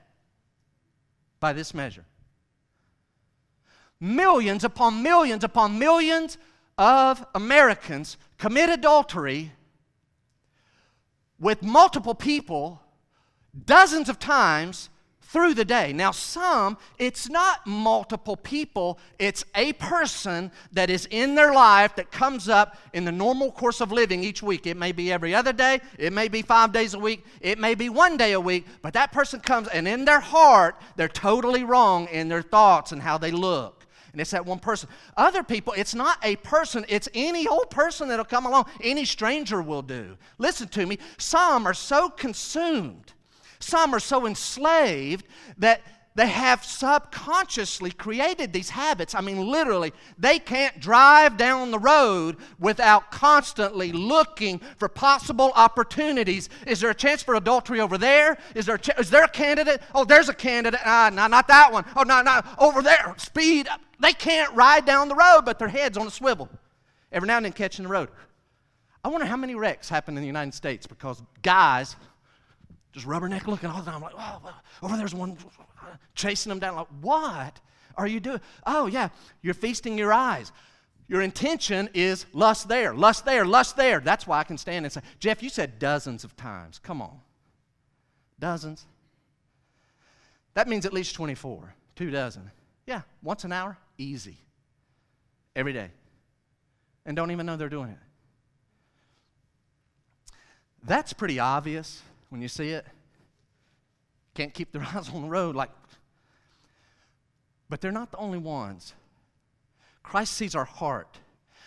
[1.40, 2.04] by this measure.
[4.00, 6.38] Millions upon millions upon millions
[6.76, 9.52] of Americans commit adultery
[11.40, 12.80] with multiple people
[13.64, 14.88] dozens of times
[15.28, 15.92] through the day.
[15.92, 22.10] Now, some, it's not multiple people, it's a person that is in their life that
[22.10, 24.66] comes up in the normal course of living each week.
[24.66, 27.74] It may be every other day, it may be five days a week, it may
[27.74, 31.62] be one day a week, but that person comes and in their heart, they're totally
[31.62, 33.77] wrong in their thoughts and how they look.
[34.12, 34.88] And it's that one person.
[35.16, 38.66] Other people, it's not a person, it's any old person that'll come along.
[38.82, 40.16] Any stranger will do.
[40.38, 40.98] Listen to me.
[41.18, 43.12] Some are so consumed
[43.60, 45.26] some are so enslaved
[45.58, 45.82] that
[46.14, 49.14] they have subconsciously created these habits.
[49.14, 56.48] I mean, literally, they can't drive down the road without constantly looking for possible opportunities.
[56.66, 58.36] Is there a chance for adultery over there?
[58.56, 59.80] Is there a, ch- is there a candidate?
[59.94, 60.80] Oh, there's a candidate.
[60.84, 61.84] Ah, no, not that one.
[61.94, 63.14] Oh, no, no, over there.
[63.18, 63.68] Speed.
[64.00, 66.48] They can't ride down the road, but their head's on a swivel.
[67.12, 68.08] Every now and then catching the road.
[69.04, 71.96] I wonder how many wrecks happen in the United States because guys
[72.92, 74.02] just rubberneck looking all the time.
[74.02, 75.36] like, oh, over there's one
[76.14, 76.76] chasing them down.
[76.76, 77.60] Like, what
[77.96, 78.40] are you doing?
[78.66, 79.08] Oh, yeah,
[79.42, 80.52] you're feasting your eyes.
[81.08, 84.00] Your intention is lust there, lust there, lust there.
[84.00, 86.78] That's why I can stand and say, Jeff, you said dozens of times.
[86.78, 87.18] Come on.
[88.38, 88.84] Dozens.
[90.54, 92.50] That means at least 24, two dozen.
[92.86, 94.38] Yeah, once an hour, easy.
[95.56, 95.90] Every day.
[97.06, 97.98] And don't even know they're doing it.
[100.84, 102.86] That's pretty obvious when you see it.
[104.38, 105.72] Can't keep their eyes on the road like.
[107.68, 108.94] But they're not the only ones.
[110.04, 111.18] Christ sees our heart.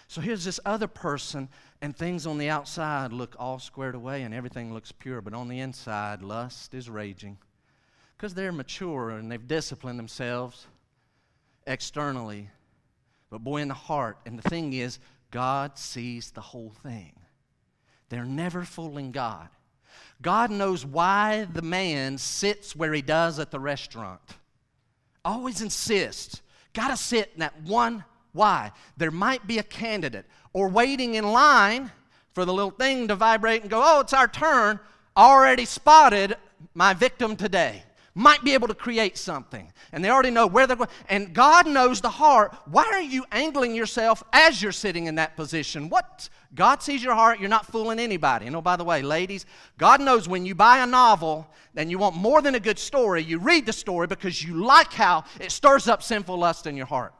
[0.07, 1.49] So here's this other person,
[1.81, 5.49] and things on the outside look all squared away and everything looks pure, but on
[5.49, 7.37] the inside, lust is raging.
[8.15, 10.65] Because they're mature and they've disciplined themselves
[11.67, 12.51] externally.
[13.29, 14.97] But boy, in the heart, and the thing is,
[15.29, 17.11] God sees the whole thing.
[18.07, 19.49] They're never fooling God.
[20.21, 24.21] God knows why the man sits where he does at the restaurant.
[25.25, 26.41] Always insists.
[26.73, 28.03] Gotta sit in that one
[28.33, 28.71] why?
[28.97, 31.91] There might be a candidate or waiting in line
[32.33, 34.79] for the little thing to vibrate and go, oh, it's our turn.
[35.17, 36.37] Already spotted
[36.73, 37.83] my victim today.
[38.13, 39.71] Might be able to create something.
[39.93, 40.89] And they already know where they're going.
[41.07, 42.53] And God knows the heart.
[42.65, 45.87] Why are you angling yourself as you're sitting in that position?
[45.87, 46.27] What?
[46.53, 47.39] God sees your heart.
[47.39, 48.47] You're not fooling anybody.
[48.47, 49.45] And oh, by the way, ladies,
[49.77, 53.23] God knows when you buy a novel and you want more than a good story,
[53.23, 56.87] you read the story because you like how it stirs up sinful lust in your
[56.87, 57.13] heart.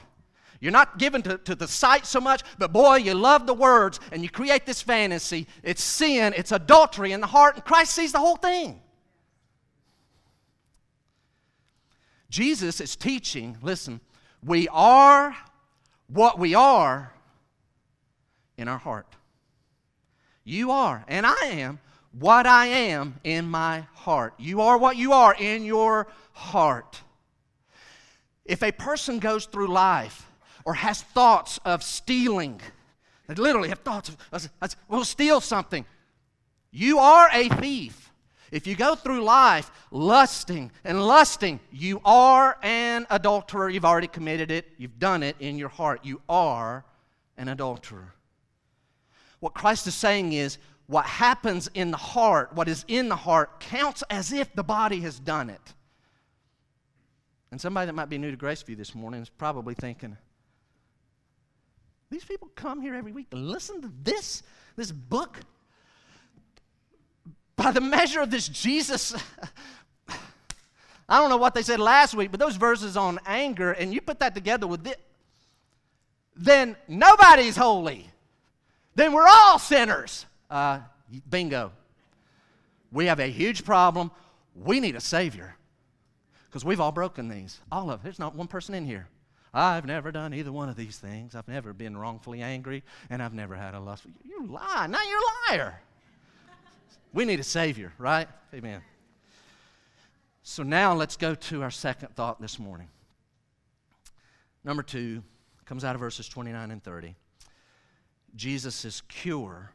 [0.60, 3.98] You're not given to, to the sight so much, but boy, you love the words
[4.12, 5.48] and you create this fantasy.
[5.62, 8.80] It's sin, it's adultery in the heart, and Christ sees the whole thing.
[12.32, 14.00] Jesus is teaching, listen,
[14.42, 15.36] we are
[16.06, 17.12] what we are
[18.56, 19.06] in our heart.
[20.42, 21.78] You are, and I am,
[22.18, 24.32] what I am in my heart.
[24.38, 27.02] You are what you are in your heart.
[28.46, 30.26] If a person goes through life
[30.64, 32.62] or has thoughts of stealing.
[33.26, 34.48] They literally have thoughts of,
[34.88, 35.84] we'll steal something.
[36.70, 38.01] You are a thief.
[38.52, 43.70] If you go through life lusting and lusting, you are an adulterer.
[43.70, 46.04] You've already committed it, you've done it in your heart.
[46.04, 46.84] You are
[47.38, 48.14] an adulterer.
[49.40, 53.58] What Christ is saying is, what happens in the heart, what is in the heart,
[53.58, 55.74] counts as if the body has done it.
[57.50, 60.18] And somebody that might be new to Graceview this morning is probably thinking,
[62.10, 64.42] these people come here every week to listen to this,
[64.76, 65.40] this book.
[67.62, 69.14] By the measure of this Jesus,
[71.08, 74.00] I don't know what they said last week, but those verses on anger, and you
[74.00, 74.98] put that together with it,
[76.34, 78.08] then nobody's holy.
[78.96, 80.26] Then we're all sinners.
[80.50, 80.80] Uh,
[81.30, 81.72] bingo.
[82.90, 84.10] We have a huge problem.
[84.56, 85.54] We need a Savior
[86.48, 87.60] because we've all broken these.
[87.70, 89.06] All of There's not one person in here
[89.54, 91.34] I've never done either one of these things.
[91.34, 94.04] I've never been wrongfully angry, and I've never had a lust.
[94.24, 94.86] You lie.
[94.88, 95.80] Now you're a liar.
[97.12, 98.28] We need a Savior, right?
[98.54, 98.80] Amen.
[100.42, 102.88] So now let's go to our second thought this morning.
[104.64, 105.22] Number two
[105.64, 107.14] comes out of verses 29 and 30.
[108.34, 109.72] Jesus' cure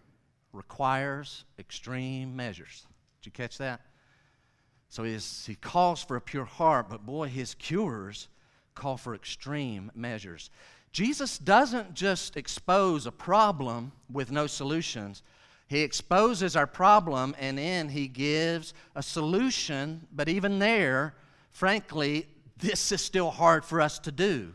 [0.52, 2.86] requires extreme measures.
[3.22, 3.82] Did you catch that?
[4.90, 8.30] So he calls for a pure heart, but boy, his cures
[8.74, 10.50] call for extreme measures.
[10.92, 15.24] Jesus doesn't just expose a problem with no solutions.
[15.68, 21.14] He exposes our problem and then he gives a solution, but even there,
[21.52, 22.28] frankly,
[22.58, 24.54] this is still hard for us to do.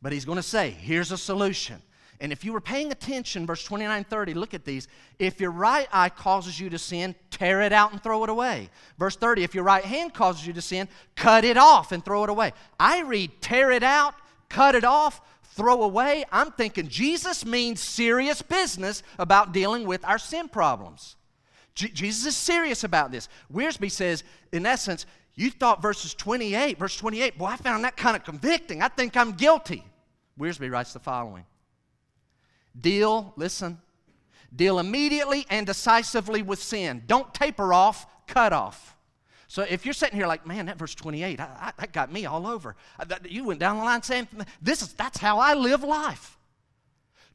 [0.00, 1.82] But he's going to say, here's a solution.
[2.20, 4.88] And if you were paying attention, verse 29 30, look at these.
[5.18, 8.70] If your right eye causes you to sin, tear it out and throw it away.
[8.98, 12.24] Verse 30, if your right hand causes you to sin, cut it off and throw
[12.24, 12.52] it away.
[12.80, 14.14] I read tear it out,
[14.48, 15.20] cut it off,
[15.58, 16.24] throw away.
[16.30, 21.16] I'm thinking Jesus means serious business about dealing with our sin problems.
[21.74, 23.28] J- Jesus is serious about this.
[23.52, 28.16] Wiersbe says, in essence, you thought verses 28, verse 28, boy, I found that kind
[28.16, 28.82] of convicting.
[28.82, 29.84] I think I'm guilty.
[30.38, 31.44] Wiersbe writes the following
[32.80, 33.78] Deal, listen,
[34.54, 37.02] deal immediately and decisively with sin.
[37.06, 38.96] Don't taper off, cut off.
[39.48, 42.26] So if you're sitting here like, man, that verse 28, I, I, that got me
[42.26, 42.76] all over.
[42.98, 44.28] I, that, you went down the line saying,
[44.60, 46.36] this is, that's how I live life.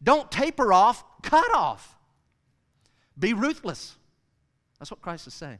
[0.01, 1.97] Don't taper off, cut off.
[3.17, 3.95] Be ruthless.
[4.77, 5.59] That's what Christ is saying.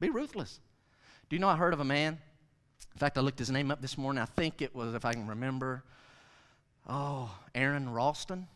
[0.00, 0.60] Be ruthless.
[1.28, 2.18] Do you know I heard of a man?
[2.94, 4.22] In fact, I looked his name up this morning.
[4.22, 5.84] I think it was, if I can remember,
[6.88, 8.48] oh, Aron Ralston.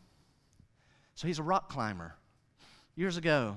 [1.14, 2.14] So he's a rock climber.
[2.96, 3.56] Years ago,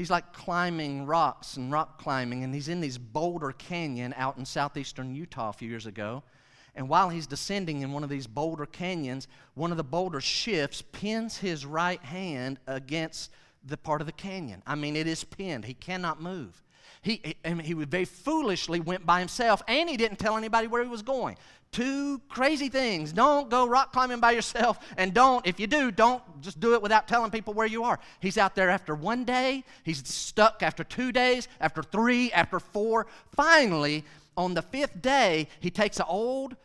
[0.00, 4.46] he's like climbing rocks and rock climbing, and he's in these Boulder Canyon out in
[4.46, 6.22] southeastern Utah a few years ago.
[6.74, 10.82] And while he's descending in one of these boulder canyons, one of the boulders shifts,
[10.92, 13.30] pins his right hand against
[13.62, 14.62] the part of the canyon.
[14.66, 15.66] I mean, it is pinned.
[15.66, 16.62] He cannot move.
[17.02, 20.88] He, he, he very foolishly went by himself, and he didn't tell anybody where he
[20.88, 21.36] was going.
[21.72, 23.12] Two crazy things.
[23.12, 26.82] Don't go rock climbing by yourself, and don't, if you do, don't just do it
[26.82, 28.00] without telling people where you are.
[28.20, 33.06] He's out there after one day, he's stuck after two days, after three, after four.
[33.36, 34.04] Finally,
[34.36, 36.56] on the fifth day, he takes an old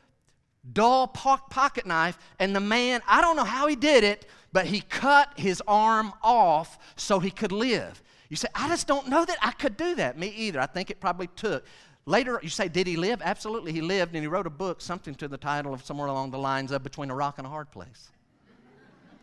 [0.73, 4.81] dull pocket knife, and the man, I don't know how he did it, but he
[4.81, 8.01] cut his arm off so he could live.
[8.29, 10.17] You say, I just don't know that I could do that.
[10.17, 10.59] Me either.
[10.59, 11.63] I think it probably took.
[12.05, 13.21] Later, you say, did he live?
[13.23, 16.31] Absolutely, he lived, and he wrote a book, something to the title of somewhere along
[16.31, 18.11] the lines of Between a Rock and a Hard Place.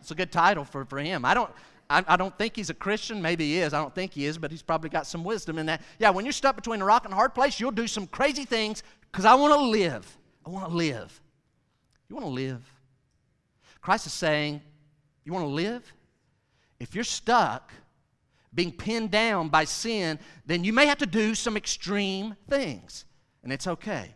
[0.01, 1.25] It's a good title for, for him.
[1.25, 1.51] I don't,
[1.89, 3.23] I, I, don't think he's a Christian.
[3.23, 3.73] Maybe he is.
[3.73, 5.81] I don't think he is, but he's probably got some wisdom in that.
[6.01, 8.45] Yeah, when you're stuck between a rock and a hard place, you'll do some crazy
[8.45, 8.83] things
[9.13, 10.19] because I want to live.
[10.45, 11.21] I want to live.
[12.09, 12.69] You want to live?
[13.81, 14.61] Christ is saying,
[15.25, 15.93] You want to live?
[16.81, 17.73] If you're stuck
[18.55, 23.05] being pinned down by sin, then you may have to do some extreme things.
[23.43, 24.15] And it's okay.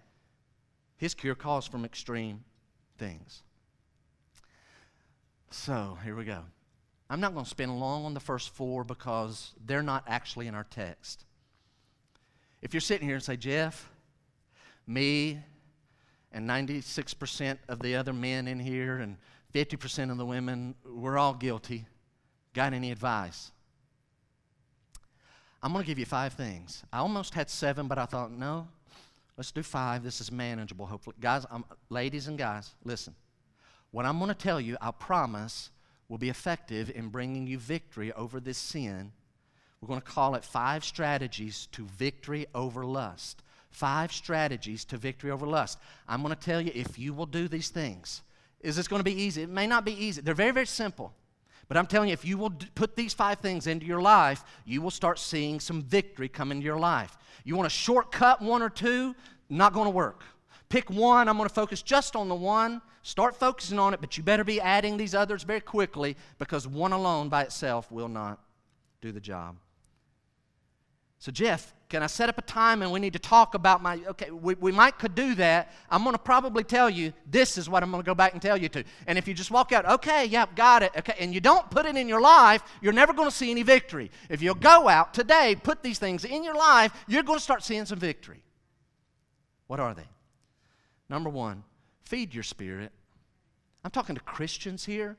[0.96, 2.44] His cure calls from extreme
[2.98, 3.42] things.
[5.50, 6.42] So here we go.
[7.08, 10.54] I'm not going to spend long on the first four because they're not actually in
[10.54, 11.24] our text.
[12.62, 13.88] If you're sitting here and say, Jeff,
[14.86, 15.38] me
[16.32, 19.16] and 96% of the other men in here and
[19.54, 21.86] 50% of the women, we're all guilty.
[22.52, 23.52] Got any advice?
[25.66, 26.84] I'm going to give you five things.
[26.92, 28.68] I almost had seven, but I thought, no,
[29.36, 30.04] let's do five.
[30.04, 31.16] This is manageable, hopefully.
[31.20, 33.16] Guys, I'm, ladies and guys, listen.
[33.90, 35.70] What I'm going to tell you, I promise,
[36.08, 39.10] will be effective in bringing you victory over this sin.
[39.80, 43.42] We're going to call it five strategies to victory over lust.
[43.70, 45.80] Five strategies to victory over lust.
[46.06, 48.22] I'm going to tell you if you will do these things.
[48.60, 49.42] Is this going to be easy?
[49.42, 50.20] It may not be easy.
[50.20, 51.12] They're very, very simple.
[51.68, 54.80] But I'm telling you, if you will put these five things into your life, you
[54.80, 57.18] will start seeing some victory come into your life.
[57.44, 59.14] You want to shortcut one or two?
[59.48, 60.22] Not going to work.
[60.68, 61.28] Pick one.
[61.28, 62.82] I'm going to focus just on the one.
[63.02, 66.92] Start focusing on it, but you better be adding these others very quickly because one
[66.92, 68.40] alone by itself will not
[69.00, 69.56] do the job.
[71.20, 74.00] So, Jeff, can I set up a time and we need to talk about my.
[74.08, 75.72] Okay, we, we might could do that.
[75.88, 78.42] I'm going to probably tell you this is what I'm going to go back and
[78.42, 78.82] tell you to.
[79.06, 81.86] And if you just walk out, okay, yep, got it, okay, and you don't put
[81.86, 84.10] it in your life, you're never going to see any victory.
[84.28, 87.62] If you'll go out today, put these things in your life, you're going to start
[87.62, 88.42] seeing some victory.
[89.68, 90.08] What are they?
[91.08, 91.62] Number one,
[92.04, 92.90] feed your spirit.
[93.84, 95.16] I'm talking to Christians here.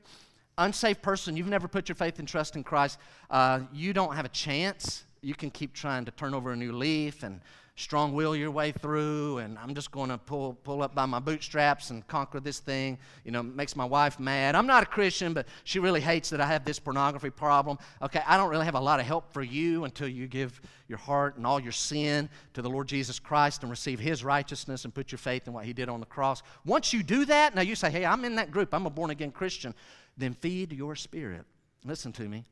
[0.58, 2.98] Unsaved person, you've never put your faith and trust in Christ,
[3.30, 5.04] uh, you don't have a chance.
[5.22, 7.40] You can keep trying to turn over a new leaf and
[7.78, 11.20] strong will your way through and i'm just going to pull, pull up by my
[11.20, 12.98] bootstraps and conquer this thing.
[13.24, 14.56] You know makes my wife mad.
[14.56, 17.78] I'm not a christian but she really hates that i have this pornography problem.
[18.02, 20.98] Okay i don't really have a lot of help for you until you give your
[20.98, 24.92] heart and all your sin to the lord jesus christ and receive his righteousness and
[24.92, 26.42] put your faith in what he did on the cross.
[26.64, 28.74] Once you do that now you say hey i'm in that group.
[28.74, 29.72] I'm a born again christian.
[30.16, 31.44] Then feed your spirit.
[31.84, 32.44] Listen to me.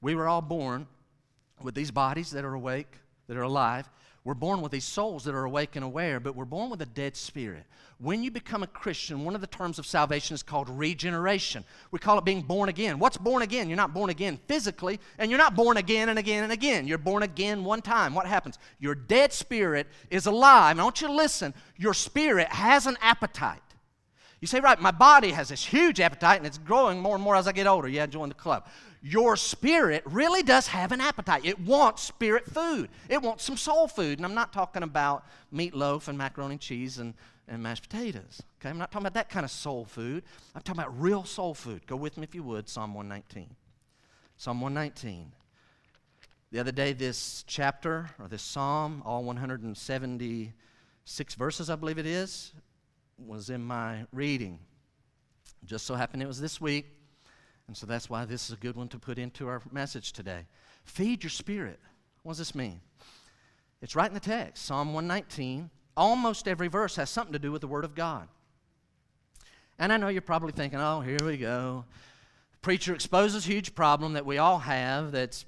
[0.00, 0.86] We were all born
[1.60, 3.88] with these bodies that are awake that are alive
[4.24, 6.86] we're born with these souls that are awake and aware, but we're born with a
[6.86, 7.64] dead spirit.
[7.98, 11.64] When you become a Christian, one of the terms of salvation is called regeneration.
[11.90, 13.00] We call it being born again.
[13.00, 13.68] What's born again?
[13.68, 16.86] You're not born again physically, and you're not born again and again and again.
[16.86, 18.14] You're born again one time.
[18.14, 18.58] What happens?
[18.78, 20.78] Your dead spirit is alive.
[20.78, 21.52] I want you to listen.
[21.76, 23.60] Your spirit has an appetite.
[24.40, 27.36] You say, right, my body has this huge appetite and it's growing more and more
[27.36, 27.88] as I get older.
[27.88, 28.66] Yeah, join the club
[29.02, 31.44] your spirit really does have an appetite.
[31.44, 34.18] It wants spirit food, it wants some soul food.
[34.18, 37.14] And I'm not talking about meatloaf and macaroni and cheese and,
[37.48, 38.42] and mashed potatoes.
[38.60, 40.22] Okay, I'm not talking about that kind of soul food.
[40.54, 41.84] I'm talking about real soul food.
[41.86, 43.54] Go with me if you would, Psalm 119.
[44.36, 45.32] Psalm 119.
[46.52, 52.52] The other day, this chapter or this psalm, all 176 verses, I believe it is,
[53.18, 54.58] was in my reading.
[55.64, 56.86] Just so happened it was this week.
[57.68, 60.46] And so that's why this is a good one to put into our message today.
[60.84, 61.80] Feed your spirit.
[62.22, 62.80] What does this mean?
[63.80, 65.70] It's right in the text, Psalm 119.
[65.96, 68.28] Almost every verse has something to do with the Word of God.
[69.78, 71.84] And I know you're probably thinking, oh, here we go.
[72.62, 75.44] Preacher exposes a huge problem that we all have that's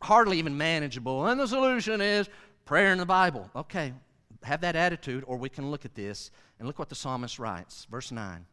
[0.00, 1.26] hardly even manageable.
[1.26, 2.28] And the solution is
[2.64, 3.48] prayer in the Bible.
[3.54, 3.92] Okay,
[4.42, 7.86] have that attitude, or we can look at this and look what the psalmist writes.
[7.90, 8.44] Verse 9.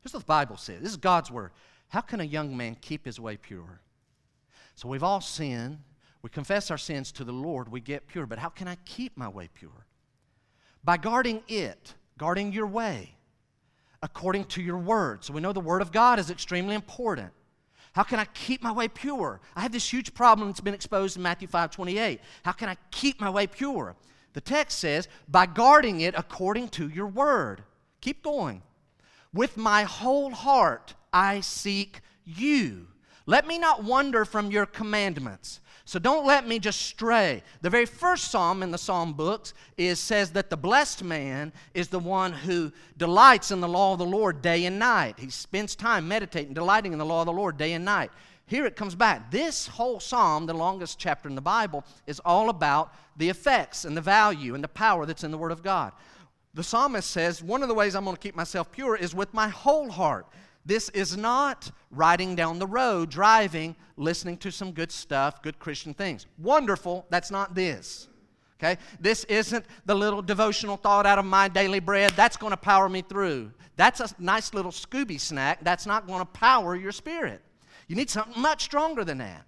[0.00, 1.50] Here's what the Bible says this is God's Word.
[1.88, 3.80] How can a young man keep his way pure?
[4.74, 5.78] So we've all sinned.
[6.22, 8.26] We confess our sins to the Lord, we get pure.
[8.26, 9.86] But how can I keep my way pure?
[10.84, 13.14] By guarding it, guarding your way
[14.02, 15.24] according to your word.
[15.24, 17.30] So we know the word of God is extremely important.
[17.92, 19.40] How can I keep my way pure?
[19.56, 22.20] I have this huge problem that's been exposed in Matthew 5 28.
[22.44, 23.96] How can I keep my way pure?
[24.34, 27.64] The text says, by guarding it according to your word.
[28.00, 28.62] Keep going.
[29.32, 32.86] With my whole heart, I seek you.
[33.26, 35.60] Let me not wander from your commandments.
[35.84, 37.42] So don't let me just stray.
[37.62, 41.88] The very first psalm in the psalm books is says that the blessed man is
[41.88, 45.18] the one who delights in the law of the Lord day and night.
[45.18, 48.10] He spends time meditating, delighting in the law of the Lord day and night.
[48.44, 49.30] Here it comes back.
[49.30, 53.96] This whole psalm, the longest chapter in the Bible, is all about the effects and
[53.96, 55.92] the value and the power that's in the Word of God.
[56.52, 59.32] The psalmist says, One of the ways I'm going to keep myself pure is with
[59.32, 60.26] my whole heart.
[60.68, 65.94] This is not riding down the road, driving, listening to some good stuff, good Christian
[65.94, 66.26] things.
[66.36, 68.06] Wonderful, that's not this.
[68.60, 68.76] Okay?
[69.00, 72.10] This isn't the little devotional thought out of my daily bread.
[72.16, 73.50] That's going to power me through.
[73.76, 75.64] That's a nice little Scooby snack.
[75.64, 77.40] That's not going to power your spirit.
[77.86, 79.46] You need something much stronger than that.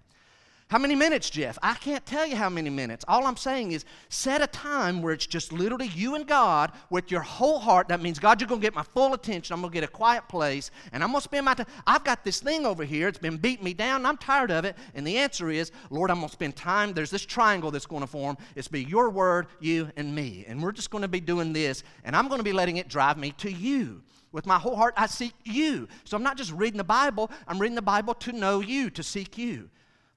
[0.71, 1.59] How many minutes, Jeff?
[1.61, 3.03] I can't tell you how many minutes.
[3.09, 7.11] All I'm saying is set a time where it's just literally you and God with
[7.11, 7.89] your whole heart.
[7.89, 9.53] That means, God, you're going to get my full attention.
[9.53, 11.65] I'm going to get a quiet place, and I'm going to spend my time.
[11.85, 13.09] I've got this thing over here.
[13.09, 14.77] It's been beating me down, I'm tired of it.
[14.95, 16.93] And the answer is, Lord, I'm going to spend time.
[16.93, 18.37] There's this triangle that's going to form.
[18.55, 20.45] It's be your word, you, and me.
[20.47, 22.87] And we're just going to be doing this, and I'm going to be letting it
[22.87, 24.03] drive me to you.
[24.31, 25.89] With my whole heart, I seek you.
[26.05, 29.03] So I'm not just reading the Bible, I'm reading the Bible to know you, to
[29.03, 29.69] seek you.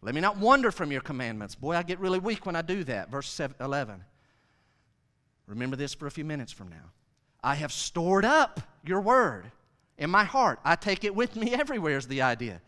[0.05, 1.55] Let me not wander from your commandments.
[1.55, 3.11] Boy, I get really weak when I do that.
[3.11, 4.05] Verse 11.
[5.47, 6.93] Remember this for a few minutes from now.
[7.43, 9.51] I have stored up your word
[9.97, 10.61] in my heart.
[10.63, 12.61] I take it with me everywhere, is the idea.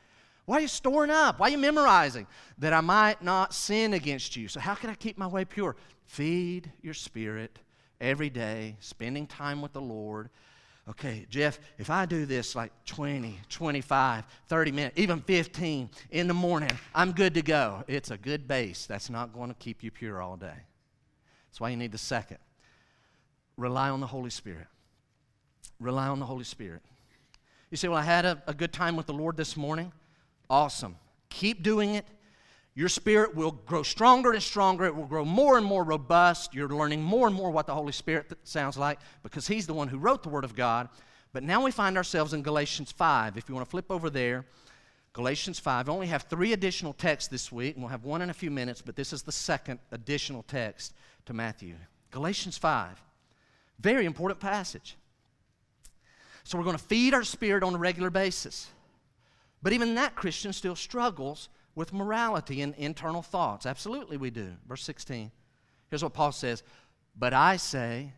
[0.46, 1.38] Why are you storing up?
[1.38, 2.26] Why are you memorizing?
[2.56, 4.48] That I might not sin against you.
[4.48, 5.76] So, how can I keep my way pure?
[6.06, 7.58] Feed your spirit
[8.00, 10.30] every day, spending time with the Lord,
[10.90, 16.34] okay, Jeff, if I do this like 20, 25, 30 minutes, even 15 in the
[16.34, 17.84] morning, I'm good to go.
[17.88, 18.86] It's a good base.
[18.86, 20.54] That's not going to keep you pure all day.
[21.48, 22.38] That's why you need the second.
[23.56, 24.66] Rely on the Holy Spirit.
[25.80, 26.82] Rely on the Holy Spirit.
[27.70, 29.92] You say, Well, I had a, a good time with the Lord this morning.
[30.48, 30.96] Awesome.
[31.28, 32.06] Keep doing it.
[32.76, 34.84] Your spirit will grow stronger and stronger.
[34.84, 36.54] It will grow more and more robust.
[36.54, 39.88] You're learning more and more what the Holy Spirit sounds like because He's the one
[39.88, 40.90] who wrote the Word of God.
[41.32, 43.38] But now we find ourselves in Galatians 5.
[43.38, 44.44] If you want to flip over there,
[45.14, 45.88] Galatians 5.
[45.88, 48.50] I only have three additional texts this week, and we'll have one in a few
[48.50, 50.92] minutes, but this is the second additional text
[51.24, 51.76] to Matthew.
[52.10, 53.02] Galatians 5.
[53.80, 54.98] Very important passage.
[56.44, 58.68] So we're going to feed our spirit on a regular basis.
[59.62, 63.66] But even that Christian still struggles with morality and internal thoughts.
[63.66, 64.54] Absolutely, we do.
[64.66, 65.30] Verse 16.
[65.88, 66.64] Here's what Paul says
[67.16, 68.12] But I say,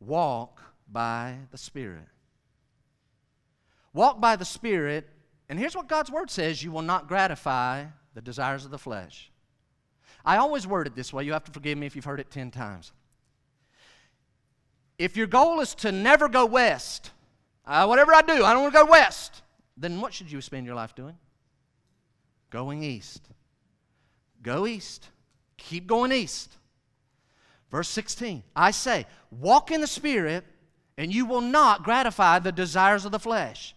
[0.00, 0.60] walk
[0.90, 2.08] by the Spirit.
[3.94, 5.08] Walk by the Spirit,
[5.48, 9.30] and here's what God's Word says you will not gratify the desires of the flesh.
[10.24, 11.24] I always word it this way.
[11.24, 12.92] You have to forgive me if you've heard it 10 times.
[14.98, 17.12] If your goal is to never go west,
[17.64, 19.42] uh, whatever I do, I don't want to go west,
[19.76, 21.16] then what should you spend your life doing?
[22.50, 23.22] Going east.
[24.42, 25.08] Go east.
[25.56, 26.54] Keep going east.
[27.70, 30.44] Verse 16 I say, walk in the Spirit,
[30.96, 33.74] and you will not gratify the desires of the flesh.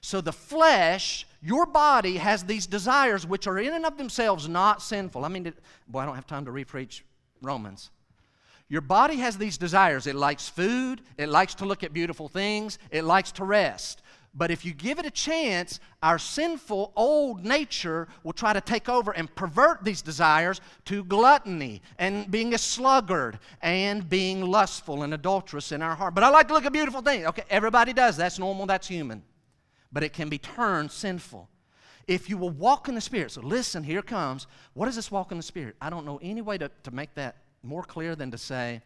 [0.00, 4.82] So the flesh, your body has these desires which are in and of themselves not
[4.82, 5.24] sinful.
[5.24, 5.52] I mean,
[5.86, 7.02] boy, I don't have time to repreach
[7.40, 7.90] Romans.
[8.68, 10.06] Your body has these desires.
[10.06, 14.02] It likes food, it likes to look at beautiful things, it likes to rest.
[14.34, 18.88] But if you give it a chance, our sinful old nature will try to take
[18.88, 25.12] over and pervert these desires to gluttony and being a sluggard and being lustful and
[25.12, 26.14] adulterous in our heart.
[26.14, 27.26] But I like to look at beautiful things.
[27.26, 28.16] Okay, everybody does.
[28.16, 29.22] That's normal, that's human.
[29.92, 31.50] But it can be turned sinful.
[32.08, 34.46] If you will walk in the Spirit, so listen, here comes.
[34.72, 35.76] What is this walk in the Spirit?
[35.80, 38.80] I don't know any way to, to make that more clear than to say,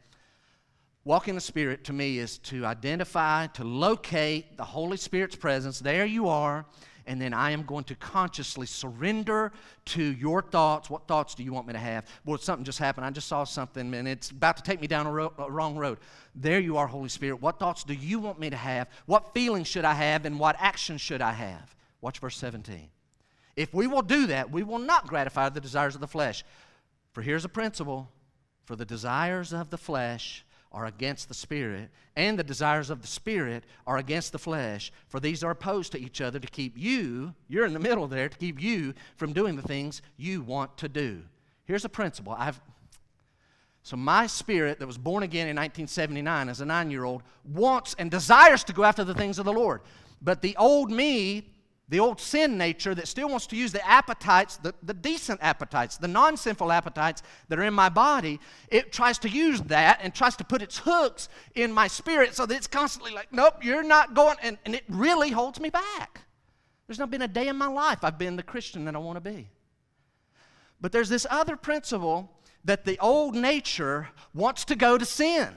[1.07, 5.79] Walk in the Spirit to me is to identify, to locate the Holy Spirit's presence.
[5.79, 6.67] There you are.
[7.07, 9.53] And then I am going to consciously surrender
[9.85, 10.91] to your thoughts.
[10.91, 12.07] What thoughts do you want me to have?
[12.25, 13.07] Well, something just happened.
[13.07, 15.77] I just saw something and it's about to take me down a, ro- a wrong
[15.77, 15.99] road.
[16.35, 17.41] There you are, Holy Spirit.
[17.41, 18.89] What thoughts do you want me to have?
[19.07, 20.25] What feelings should I have?
[20.25, 21.77] And what actions should I have?
[22.01, 22.89] Watch verse 17.
[23.55, 26.45] If we will do that, we will not gratify the desires of the flesh.
[27.13, 28.11] For here's a principle
[28.65, 30.45] for the desires of the flesh
[30.77, 34.93] are against the Spirit, and the desires of the Spirit are against the flesh.
[35.09, 38.29] For these are opposed to each other to keep you, you're in the middle there,
[38.29, 41.23] to keep you from doing the things you want to do.
[41.65, 42.37] Here's a principle.
[42.39, 42.61] I've
[43.83, 48.65] so my spirit that was born again in 1979 as a 9-year-old wants and desires
[48.65, 49.81] to go after the things of the Lord.
[50.21, 51.49] But the old me
[51.89, 55.97] the old sin nature that still wants to use the appetites, the, the decent appetites,
[55.97, 60.13] the non sinful appetites that are in my body, it tries to use that and
[60.13, 63.85] tries to put its hooks in my spirit so that it's constantly like, nope, you're
[63.85, 66.23] not going, and, and it really holds me back.
[66.87, 69.17] There's not been a day in my life I've been the Christian that I want
[69.17, 69.49] to be.
[70.81, 72.31] But there's this other principle
[72.65, 75.55] that the old nature wants to go to sin.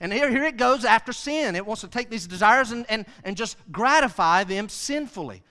[0.00, 1.54] And here, here it goes after sin.
[1.54, 5.42] It wants to take these desires and, and, and just gratify them sinfully.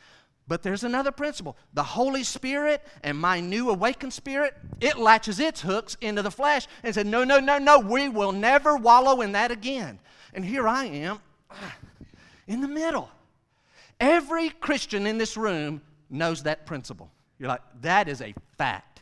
[0.47, 1.55] But there's another principle.
[1.73, 6.67] The Holy Spirit and my new awakened spirit, it latches its hooks into the flesh
[6.83, 9.99] and said, No, no, no, no, we will never wallow in that again.
[10.33, 11.19] And here I am
[12.47, 13.09] in the middle.
[13.99, 17.09] Every Christian in this room knows that principle.
[17.39, 19.01] You're like, that is a fact.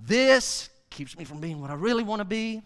[0.00, 2.62] This keeps me from being what I really want to be,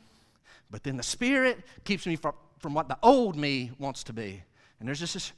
[0.70, 4.43] but then the Spirit keeps me from, from what the old me wants to be.
[4.78, 5.32] And there's just this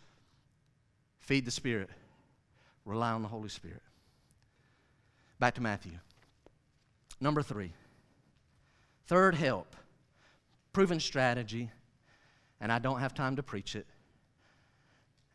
[1.28, 1.90] feed the Spirit,
[2.86, 3.82] rely on the Holy Spirit.
[5.38, 5.92] Back to Matthew.
[7.20, 7.74] Number three,
[9.08, 9.76] third help,
[10.72, 11.70] proven strategy,
[12.62, 13.86] and I don't have time to preach it.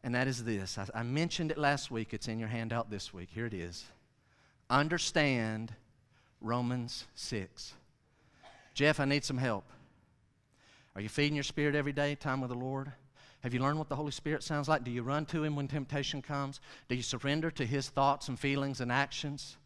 [0.04, 3.14] And that is this I, I mentioned it last week, it's in your handout this
[3.14, 3.30] week.
[3.32, 3.86] Here it is.
[4.72, 5.76] Understand
[6.41, 7.74] Romans 6.
[8.74, 9.66] Jeff, I need some help.
[10.96, 12.94] Are you feeding your spirit every day, time with the Lord?
[13.44, 14.86] Have you learned what the Holy Spirit sounds like?
[14.86, 16.62] Do you run to Him when temptation comes?
[16.88, 19.58] Do you surrender to His thoughts and feelings and actions?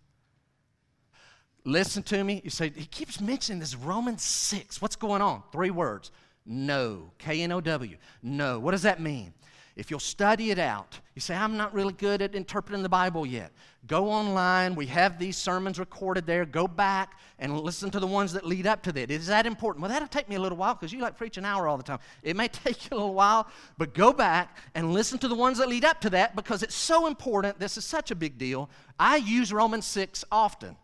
[1.63, 2.41] Listen to me.
[2.43, 4.81] You say, He keeps mentioning this Romans 6.
[4.81, 5.43] What's going on?
[5.51, 6.11] Three words.
[6.43, 7.11] No.
[7.19, 7.97] K N O W.
[8.23, 8.59] No.
[8.59, 9.33] What does that mean?
[9.77, 13.27] If you'll study it out, you say, I'm not really good at interpreting the Bible
[13.27, 13.51] yet.
[13.85, 14.73] Go online.
[14.73, 16.45] We have these sermons recorded there.
[16.45, 19.11] Go back and listen to the ones that lead up to that.
[19.11, 19.83] Is that important?
[19.83, 21.83] Well, that'll take me a little while because you like preach an hour all the
[21.83, 21.99] time.
[22.23, 23.47] It may take you a little while,
[23.77, 26.75] but go back and listen to the ones that lead up to that because it's
[26.75, 27.59] so important.
[27.59, 28.71] This is such a big deal.
[28.99, 30.75] I use Romans 6 often.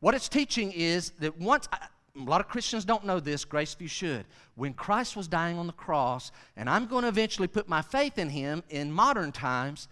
[0.00, 3.88] What it's teaching is that once, I, a lot of Christians don't know this, Graceview
[3.88, 4.24] should.
[4.54, 8.18] When Christ was dying on the cross, and I'm going to eventually put my faith
[8.18, 9.88] in him in modern times,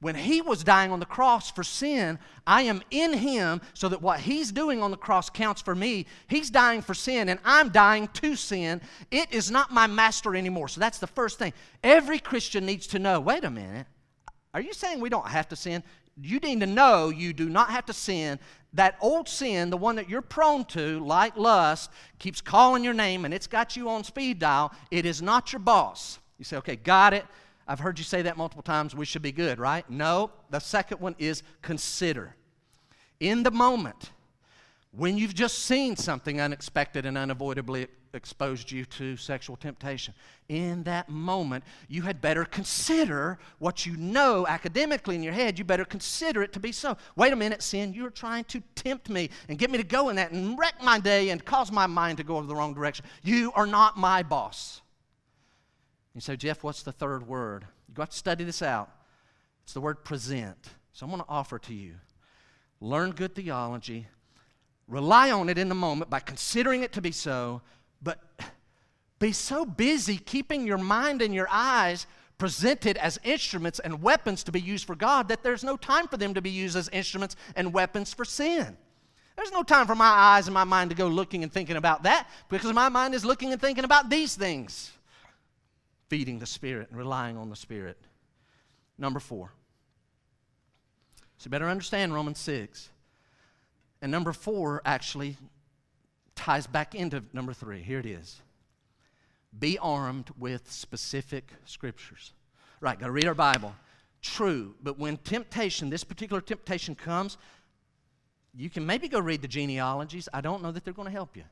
[0.00, 4.02] when he was dying on the cross for sin, I am in him so that
[4.02, 6.06] what he's doing on the cross counts for me.
[6.28, 8.82] He's dying for sin, and I'm dying to sin.
[9.10, 10.68] It is not my master anymore.
[10.68, 11.54] So that's the first thing.
[11.82, 13.86] Every Christian needs to know wait a minute.
[14.52, 15.82] Are you saying we don't have to sin?
[16.20, 18.38] You need to know you do not have to sin
[18.76, 23.24] that old sin, the one that you're prone to, like lust, keeps calling your name
[23.24, 24.72] and it's got you on speed dial.
[24.90, 26.18] It is not your boss.
[26.38, 27.24] You say, okay, got it.
[27.66, 28.94] I've heard you say that multiple times.
[28.94, 29.88] We should be good, right?
[29.90, 30.30] No.
[30.50, 32.36] The second one is consider.
[33.18, 34.12] In the moment,
[34.92, 40.14] when you've just seen something unexpected and unavoidably exposed you to sexual temptation.
[40.48, 45.58] In that moment, you had better consider what you know academically in your head.
[45.58, 46.96] You better consider it to be so.
[47.14, 50.16] Wait a minute, sin, you're trying to tempt me and get me to go in
[50.16, 53.04] that and wreck my day and cause my mind to go in the wrong direction.
[53.22, 54.80] You are not my boss.
[56.14, 57.66] You say, Jeff, what's the third word?
[57.88, 58.90] You got to study this out.
[59.62, 60.70] It's the word present.
[60.92, 61.96] So I'm going to offer to you.
[62.80, 64.06] Learn good theology,
[64.88, 67.62] rely on it in the moment by considering it to be so,
[68.02, 68.18] but
[69.18, 72.06] be so busy keeping your mind and your eyes
[72.38, 76.16] presented as instruments and weapons to be used for God that there's no time for
[76.16, 78.76] them to be used as instruments and weapons for sin.
[79.36, 82.02] There's no time for my eyes and my mind to go looking and thinking about
[82.04, 84.92] that because my mind is looking and thinking about these things
[86.08, 87.98] feeding the Spirit and relying on the Spirit.
[88.98, 89.52] Number four.
[91.38, 92.90] So you better understand Romans 6.
[94.06, 95.36] And number four actually
[96.36, 97.82] ties back into number three.
[97.82, 98.40] Here it is
[99.58, 102.32] Be armed with specific scriptures.
[102.78, 103.74] Right, got to read our Bible.
[104.22, 107.36] True, but when temptation, this particular temptation comes,
[108.54, 110.28] you can maybe go read the genealogies.
[110.32, 111.42] I don't know that they're going to help you.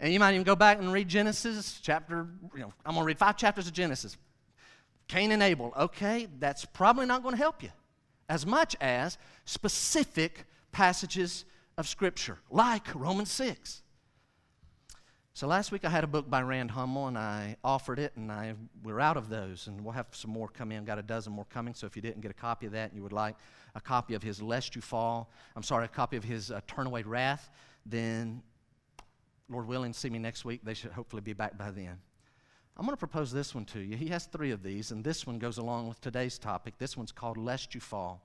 [0.00, 3.06] And you might even go back and read Genesis chapter, you know, I'm going to
[3.06, 4.16] read five chapters of Genesis.
[5.08, 5.74] Cain and Abel.
[5.76, 7.68] Okay, that's probably not going to help you
[8.30, 11.44] as much as specific passages
[11.78, 13.82] of Scripture, like Romans 6.
[15.34, 18.30] So last week I had a book by Rand Hummel and I offered it and
[18.30, 20.84] I we're out of those and we'll have some more come in.
[20.84, 21.72] Got a dozen more coming.
[21.72, 23.36] So if you didn't get a copy of that and you would like
[23.74, 26.86] a copy of his Lest You Fall, I'm sorry, a copy of his uh, Turn
[26.86, 27.50] Away Wrath,
[27.86, 28.42] then
[29.48, 30.60] Lord willing, see me next week.
[30.64, 31.98] They should hopefully be back by then.
[32.76, 33.96] I'm going to propose this one to you.
[33.96, 36.74] He has three of these, and this one goes along with today's topic.
[36.78, 38.22] This one's called Lest You Fall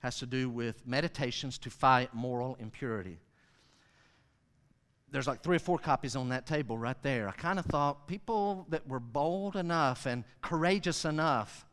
[0.00, 3.18] has to do with meditations to fight moral impurity.
[5.12, 7.28] There's like three or four copies on that table right there.
[7.28, 11.66] I kind of thought people that were bold enough and courageous enough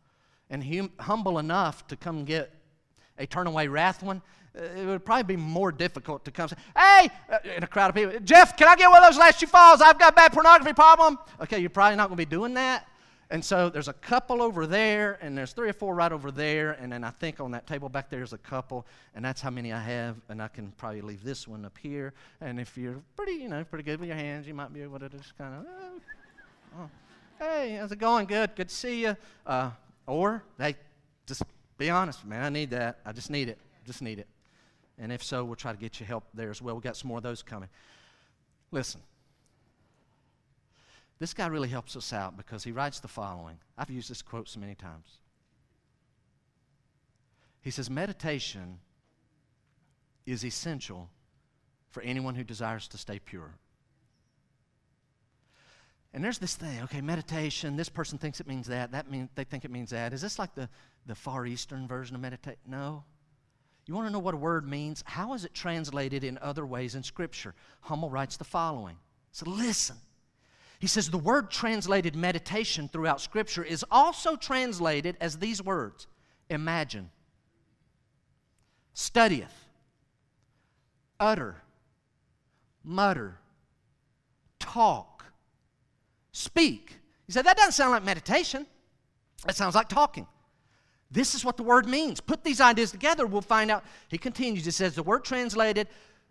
[0.49, 2.53] and hum- humble enough to come get
[3.17, 4.21] a turn away wrath one,
[4.57, 7.89] uh, it would probably be more difficult to come say, hey, uh, in a crowd
[7.89, 9.81] of people, Jeff, can I get one of those last two falls?
[9.81, 11.17] I've got a bad pornography problem.
[11.41, 12.87] Okay, you're probably not going to be doing that.
[13.29, 16.71] And so there's a couple over there, and there's three or four right over there,
[16.73, 19.49] and then I think on that table back there is a couple, and that's how
[19.49, 20.15] many I have.
[20.29, 22.13] And I can probably leave this one up here.
[22.39, 24.99] And if you're pretty, you know, pretty good with your hands, you might be able
[24.99, 26.89] to just kind of, oh, oh,
[27.39, 28.27] hey, how's it going?
[28.27, 29.17] Good, good to see you.
[29.45, 29.71] Uh,
[30.05, 30.75] or hey,
[31.25, 31.43] just
[31.77, 32.43] be honest, man.
[32.43, 32.99] I need that.
[33.05, 33.57] I just need it.
[33.85, 34.27] Just need it.
[34.97, 36.75] And if so, we'll try to get you help there as well.
[36.75, 37.69] We got some more of those coming.
[38.71, 39.01] Listen.
[41.19, 43.57] This guy really helps us out because he writes the following.
[43.77, 45.19] I've used this quote so many times.
[47.61, 48.79] He says, Meditation
[50.25, 51.09] is essential
[51.89, 53.55] for anyone who desires to stay pure.
[56.13, 59.43] And there's this thing, okay, meditation, this person thinks it means that, that means they
[59.43, 60.13] think it means that.
[60.13, 60.69] Is this like the,
[61.05, 62.57] the Far Eastern version of meditate?
[62.65, 63.03] No.
[63.85, 65.03] You want to know what a word means?
[65.05, 67.53] How is it translated in other ways in Scripture?
[67.81, 68.97] Hummel writes the following.
[69.31, 69.97] So listen.
[70.79, 76.07] He says the word translated meditation throughout Scripture is also translated as these words
[76.49, 77.09] imagine,
[78.93, 79.65] studieth,
[81.19, 81.55] utter,
[82.83, 83.39] mutter,
[84.59, 85.25] talk,
[86.31, 86.97] speak.
[87.25, 88.67] He said that doesn't sound like meditation,
[89.45, 90.27] that sounds like talking.
[91.09, 92.19] This is what the word means.
[92.19, 93.83] Put these ideas together, we'll find out.
[94.09, 95.87] He continues, he says the word translated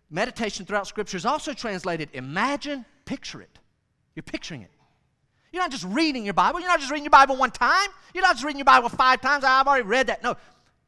[0.09, 3.59] meditation throughout Scripture is also translated imagine, picture it.
[4.17, 4.71] You're picturing it.
[5.53, 6.59] You're not just reading your Bible.
[6.59, 7.89] You're not just reading your Bible one time.
[8.13, 9.45] You're not just reading your Bible five times.
[9.47, 10.23] Ah, I've already read that.
[10.23, 10.37] No,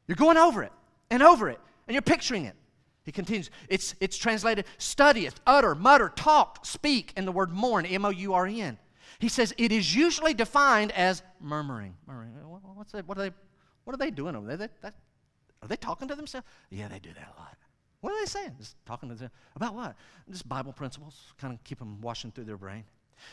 [0.09, 0.73] you're going over it
[1.11, 2.57] and over it, and you're picturing it.
[3.05, 3.51] He continues.
[3.69, 8.35] It's, it's translated studieth, utter, mutter, talk, speak, and the word mourn, M O U
[8.35, 8.79] R N.
[9.19, 11.95] He says it is usually defined as murmuring.
[12.07, 12.33] Murmuring.
[12.75, 13.07] What's that?
[13.07, 13.31] What are they?
[13.85, 14.57] What are they doing over there?
[14.57, 14.95] They, that,
[15.63, 16.47] are they talking to themselves?
[16.71, 17.57] Yeah, they do that a lot.
[18.01, 18.55] What are they saying?
[18.59, 19.97] Just talking to them about what?
[20.31, 22.85] Just Bible principles, kind of keep them washing through their brain.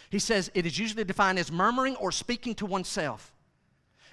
[0.09, 3.31] He says it is usually defined as murmuring or speaking to oneself.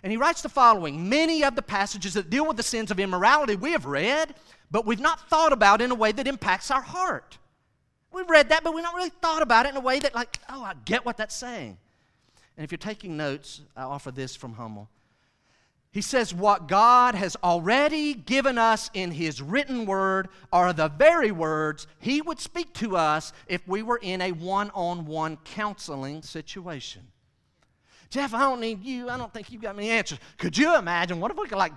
[0.02, 2.98] And he writes the following Many of the passages that deal with the sins of
[2.98, 4.34] immorality we have read,
[4.70, 7.38] but we've not thought about in a way that impacts our heart.
[8.12, 10.38] We've read that, but we've not really thought about it in a way that, like,
[10.48, 11.78] oh, I get what that's saying.
[12.56, 14.88] And if you're taking notes, I offer this from Hummel.
[15.92, 21.30] He says, What God has already given us in His written word are the very
[21.30, 26.22] words He would speak to us if we were in a one on one counseling
[26.22, 27.02] situation.
[28.08, 29.08] Jeff, I don't need you.
[29.10, 30.18] I don't think you've got many answers.
[30.38, 31.20] Could you imagine?
[31.20, 31.72] What if we could, like,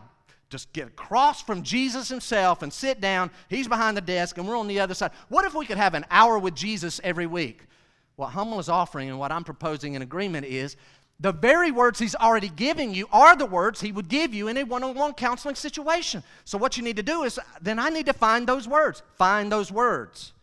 [0.49, 3.31] just get across from Jesus Himself and sit down?
[3.49, 5.11] He's behind the desk and we're on the other side.
[5.27, 7.67] What if we could have an hour with Jesus every week?
[8.15, 10.77] What Hummel is offering and what I'm proposing in agreement is
[11.19, 14.57] the very words he's already giving you are the words he would give you in
[14.57, 16.23] a one on one counseling situation.
[16.43, 19.01] So, what you need to do is then I need to find those words.
[19.17, 20.33] Find those words.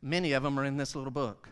[0.00, 1.48] Many of them are in this little book.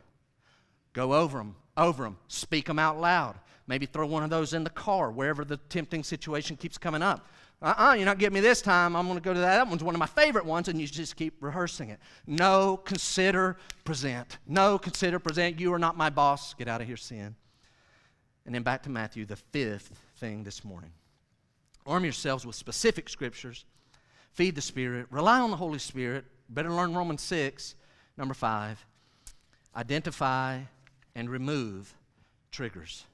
[0.95, 3.37] Go over them, over them, speak them out loud.
[3.67, 7.27] Maybe throw one of those in the car wherever the tempting situation keeps coming up.
[7.63, 8.95] Uh uh-uh, uh, you're not getting me this time.
[8.95, 9.57] I'm going to go to that.
[9.57, 11.99] That one's one of my favorite ones, and you just keep rehearsing it.
[12.27, 14.39] No, consider, present.
[14.47, 15.59] No, consider, present.
[15.59, 16.53] You are not my boss.
[16.55, 17.37] Get out of here, sin.
[18.47, 20.93] And then back to Matthew, the fifth thing this morning.
[21.87, 23.65] Arm yourselves with specific scriptures.
[24.33, 25.07] Feed the Spirit.
[25.11, 26.25] Rely on the Holy Spirit.
[26.49, 27.75] Better learn Romans 6.
[28.17, 28.85] Number five,
[29.75, 30.61] identify
[31.15, 31.95] and remove
[32.53, 33.05] triggers.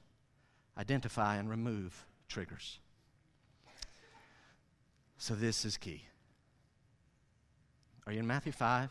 [0.77, 2.79] Identify and remove triggers.
[5.17, 6.03] So this is key.
[8.05, 8.89] Are you in Matthew 5?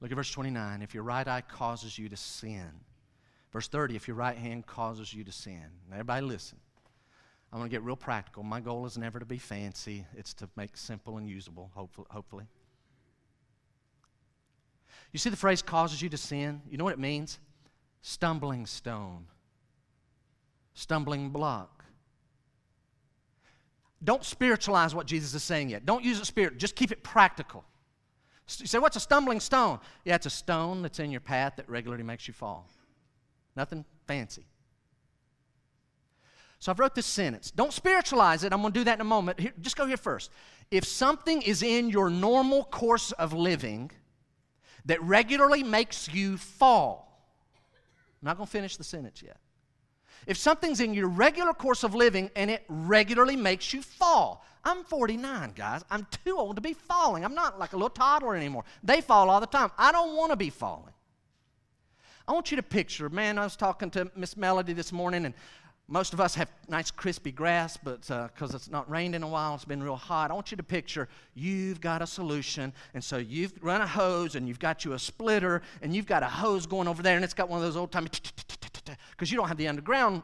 [0.00, 0.82] Look at verse 29.
[0.82, 2.70] If your right eye causes you to sin,
[3.52, 5.64] Verse 30 if your right hand causes you to sin.
[5.88, 6.58] Now, everybody listen.
[7.52, 8.42] I'm going to get real practical.
[8.42, 12.44] My goal is never to be fancy, it's to make simple and usable, hopefully.
[15.12, 16.60] You see the phrase causes you to sin?
[16.68, 17.38] You know what it means?
[18.02, 19.24] Stumbling stone,
[20.74, 21.86] stumbling block.
[24.04, 25.86] Don't spiritualize what Jesus is saying yet.
[25.86, 26.58] Don't use it spirit.
[26.58, 27.64] Just keep it practical.
[28.58, 29.80] You say, what's a stumbling stone?
[30.04, 32.68] Yeah, it's a stone that's in your path that regularly makes you fall.
[33.58, 34.46] Nothing fancy.
[36.60, 37.50] So I've wrote this sentence.
[37.50, 38.52] Don't spiritualize it.
[38.52, 39.40] I'm going to do that in a moment.
[39.40, 40.30] Here, just go here first.
[40.70, 43.90] If something is in your normal course of living
[44.84, 47.20] that regularly makes you fall,
[48.22, 49.38] I'm not going to finish the sentence yet.
[50.28, 54.84] If something's in your regular course of living and it regularly makes you fall, I'm
[54.84, 55.84] 49, guys.
[55.90, 57.24] I'm too old to be falling.
[57.24, 58.62] I'm not like a little toddler anymore.
[58.84, 59.72] They fall all the time.
[59.76, 60.92] I don't want to be falling.
[62.28, 65.32] I want you to picture, man, I was talking to Miss Melody this morning, and
[65.88, 69.26] most of us have nice crispy grass, but because uh, it's not rained in a
[69.26, 70.30] while, it's been real hot.
[70.30, 74.34] I want you to picture you've got a solution, and so you've run a hose,
[74.34, 77.24] and you've got you a splitter, and you've got a hose going over there, and
[77.24, 77.92] it's got one of those old
[79.10, 80.22] because you don't have the underground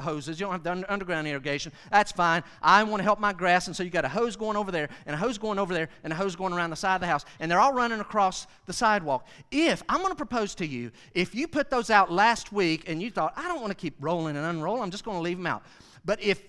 [0.00, 1.72] hoses, you don't have the underground irrigation.
[1.90, 2.42] That's fine.
[2.62, 4.88] I want to help my grass, and so you got a hose going over there,
[5.06, 7.06] and a hose going over there, and a hose going around the side of the
[7.06, 9.26] house, and they're all running across the sidewalk.
[9.50, 13.00] If I'm going to propose to you, if you put those out last week and
[13.00, 15.36] you thought I don't want to keep rolling and unrolling, I'm just going to leave
[15.36, 15.62] them out.
[16.04, 16.42] But if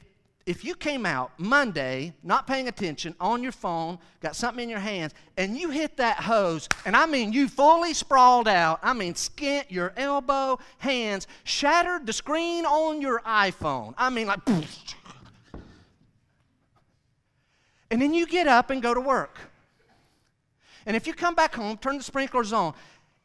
[0.45, 4.79] if you came out Monday, not paying attention, on your phone, got something in your
[4.79, 9.13] hands, and you hit that hose, and I mean you fully sprawled out, I mean
[9.13, 13.93] skint your elbow, hands, shattered the screen on your iPhone.
[13.97, 14.39] I mean, like,
[17.91, 19.37] and then you get up and go to work.
[20.85, 22.73] And if you come back home, turn the sprinklers on,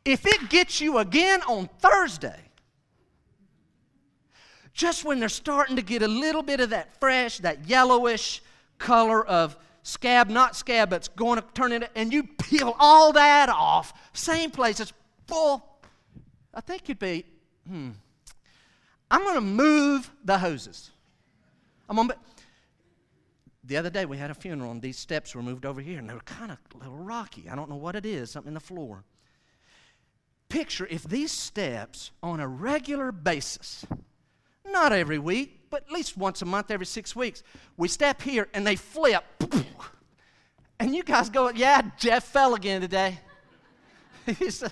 [0.04, 2.45] if it gets you again on Thursday,
[4.76, 8.42] just when they're starting to get a little bit of that fresh, that yellowish
[8.76, 13.10] color of scab, not scab, but it's going to turn into, and you peel all
[13.14, 14.92] that off, same place, it's
[15.26, 15.64] full.
[16.52, 17.24] I think you'd be,
[17.66, 17.92] hmm,
[19.10, 20.90] I'm going to move the hoses.
[21.88, 22.16] I'm to,
[23.64, 26.08] the other day we had a funeral and these steps were moved over here and
[26.08, 27.48] they were kind of a little rocky.
[27.50, 29.04] I don't know what it is, something in the floor.
[30.50, 33.86] Picture if these steps on a regular basis,
[34.70, 37.42] not every week, but at least once a month, every six weeks.
[37.76, 39.24] We step here and they flip.
[40.78, 43.18] And you guys go, yeah, Jeff fell again today.
[44.38, 44.62] he's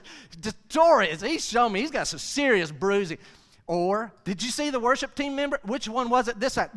[0.44, 1.22] notorious.
[1.22, 3.18] He's shown me he's got some serious bruising.
[3.66, 5.58] Or did you see the worship team member?
[5.64, 6.38] Which one was it?
[6.38, 6.68] This one.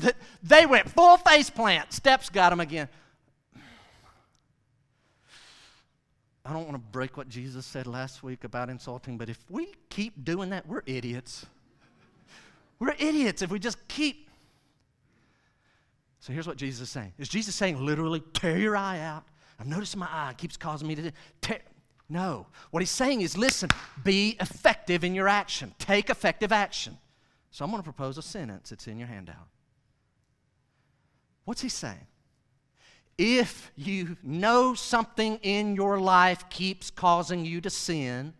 [0.41, 1.91] They went full face plant.
[1.91, 2.87] Steps got him again.
[6.45, 9.73] I don't want to break what Jesus said last week about insulting, but if we
[9.89, 11.45] keep doing that, we're idiots.
[12.79, 14.29] We're idiots if we just keep.
[16.19, 17.13] So here's what Jesus is saying.
[17.17, 19.23] Is Jesus saying literally, tear your eye out?
[19.59, 21.11] I'm noticing my eye keeps causing me to
[21.41, 21.59] tear.
[22.09, 22.47] No.
[22.71, 23.69] What he's saying is listen,
[24.03, 25.73] be effective in your action.
[25.79, 26.97] Take effective action.
[27.51, 28.71] So I'm going to propose a sentence.
[28.71, 29.47] It's in your handout.
[31.45, 32.07] What's he saying?
[33.17, 38.33] If you know something in your life keeps causing you to sin,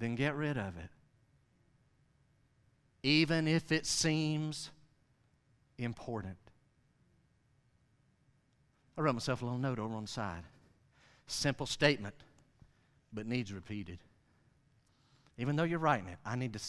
[0.00, 0.90] then get rid of it
[3.02, 4.70] even if it seems
[5.78, 6.36] important.
[8.96, 10.42] I wrote myself a little note over on the side.
[11.26, 12.14] Simple statement,
[13.12, 13.98] but needs repeated.
[15.38, 16.60] Even though you're writing it, I need to.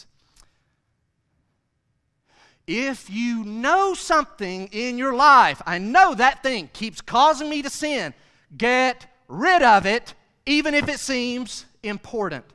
[2.68, 7.70] If you know something in your life, I know that thing keeps causing me to
[7.70, 8.14] sin,
[8.58, 10.14] get rid of it,
[10.46, 12.46] even if it seems important.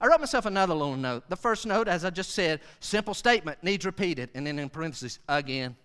[0.00, 1.28] I wrote myself another little note.
[1.28, 5.18] The first note, as I just said, simple statement, needs repeated, and then in parentheses,
[5.28, 5.76] again.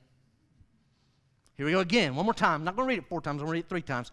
[1.57, 2.61] Here we go again, one more time.
[2.61, 4.11] I'm not going to read it four times, I'm going to read it three times.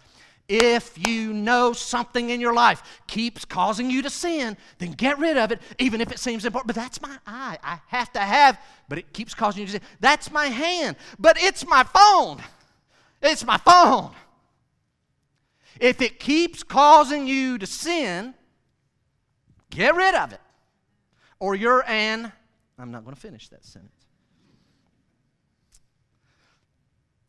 [0.49, 5.37] If you know something in your life keeps causing you to sin, then get rid
[5.37, 6.75] of it, even if it seems important.
[6.75, 7.59] But that's my eye.
[7.63, 9.81] I have to have, but it keeps causing you to sin.
[10.01, 12.43] That's my hand, but it's my phone.
[13.23, 14.11] It's my phone.
[15.81, 18.35] If it keeps causing you to sin,
[19.73, 20.41] Get rid of it.
[21.41, 22.31] Or you're an,
[22.79, 23.91] I'm not going to finish that sentence.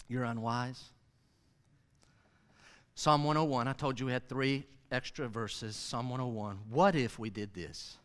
[0.09, 0.89] You're unwise.
[2.95, 5.75] Psalm 101, I told you we had three extra verses.
[5.75, 6.59] Psalm 101.
[6.69, 7.97] What if we did this?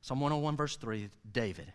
[0.00, 1.72] Psalm 101, verse 3, David.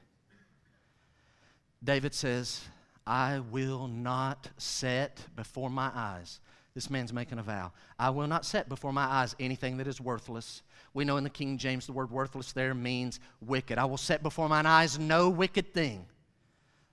[1.83, 2.61] David says,
[3.05, 6.39] I will not set before my eyes.
[6.73, 7.71] This man's making a vow.
[7.97, 10.63] I will not set before my eyes anything that is worthless
[10.93, 13.77] we know in the King James the word worthless there means wicked.
[13.77, 16.05] I will set before mine eyes no wicked thing.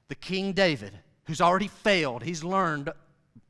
[0.09, 2.91] The King David, who's already failed, he's learned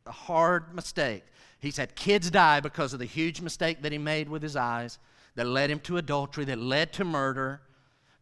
[0.07, 1.25] a hard mistake.
[1.59, 4.99] He's had kids die because of the huge mistake that he made with his eyes
[5.35, 7.61] that led him to adultery, that led to murder.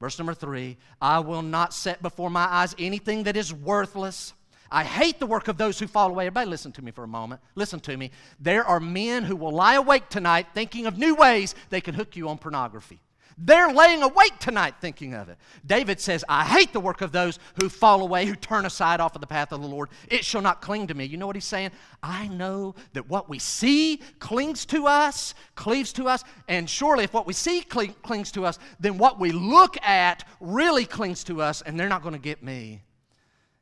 [0.01, 4.35] Verse number three I will not set before my eyes anything that is worthless
[4.75, 6.27] I hate the work of those who fall away.
[6.27, 7.41] Everybody, listen to me for a moment.
[7.55, 8.11] Listen to me.
[8.41, 12.17] There are men who will lie awake tonight thinking of new ways they can hook
[12.17, 13.01] you on pornography.
[13.39, 15.39] They're laying awake tonight thinking of it.
[15.65, 19.15] David says, I hate the work of those who fall away, who turn aside off
[19.15, 19.91] of the path of the Lord.
[20.09, 21.05] It shall not cling to me.
[21.05, 21.71] You know what he's saying?
[22.03, 27.15] I know that what we see clings to us, cleaves to us, and surely if
[27.15, 31.43] what we see cling, clings to us, then what we look at really clings to
[31.43, 32.83] us, and they're not going to get me.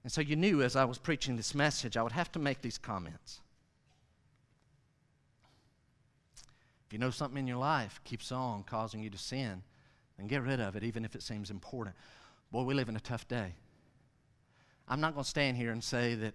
[0.02, 2.60] And so you knew as I was preaching this message, I would have to make
[2.60, 3.40] these comments.
[6.86, 9.62] If you know something in your life keeps on causing you to sin,
[10.18, 11.96] then get rid of it, even if it seems important.
[12.50, 13.54] Boy, we live in a tough day.
[14.88, 16.34] I'm not going to stand here and say that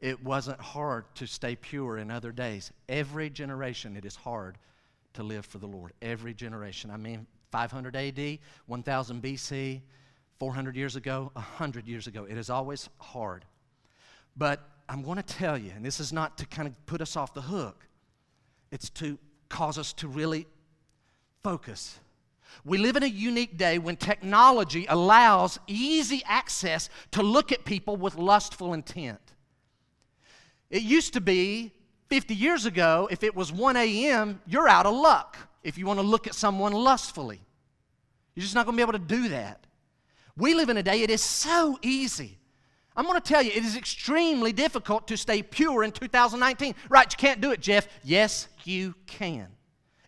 [0.00, 2.70] it wasn't hard to stay pure in other days.
[2.88, 4.56] Every generation, it is hard
[5.14, 5.92] to live for the Lord.
[6.00, 6.90] Every generation.
[6.90, 9.80] I mean, 500 AD, 1000 BC,
[10.38, 12.26] 400 years ago, 100 years ago.
[12.28, 13.44] It is always hard.
[14.36, 17.16] But I'm going to tell you, and this is not to kind of put us
[17.16, 17.86] off the hook,
[18.70, 19.18] it's to
[19.48, 20.46] cause us to really
[21.42, 21.98] focus.
[22.64, 27.96] We live in a unique day when technology allows easy access to look at people
[27.96, 29.20] with lustful intent.
[30.70, 31.72] It used to be
[32.08, 35.98] 50 years ago, if it was 1 a.m., you're out of luck if you want
[35.98, 37.40] to look at someone lustfully.
[38.34, 39.66] You're just not going to be able to do that.
[40.38, 42.38] We live in a day, it is so easy.
[42.96, 46.74] I'm going to tell you, it is extremely difficult to stay pure in 2019.
[46.88, 47.86] Right, you can't do it, Jeff.
[48.02, 49.48] Yes, you can.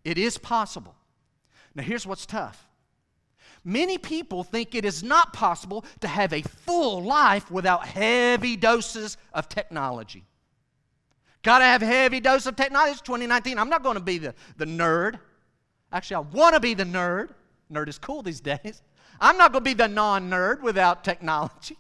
[0.05, 0.95] It is possible.
[1.75, 2.67] Now, here's what's tough
[3.63, 9.19] many people think it is not possible to have a full life without heavy doses
[9.35, 10.25] of technology.
[11.43, 12.93] Got to have heavy dose of technology.
[12.93, 13.59] It's 2019.
[13.59, 15.19] I'm not to be the, the nerd.
[15.93, 17.31] Actually, I want to be the nerd.
[17.73, 18.83] Nerd is cool these days.
[19.21, 21.77] I'm not going to be the non nerd without technology.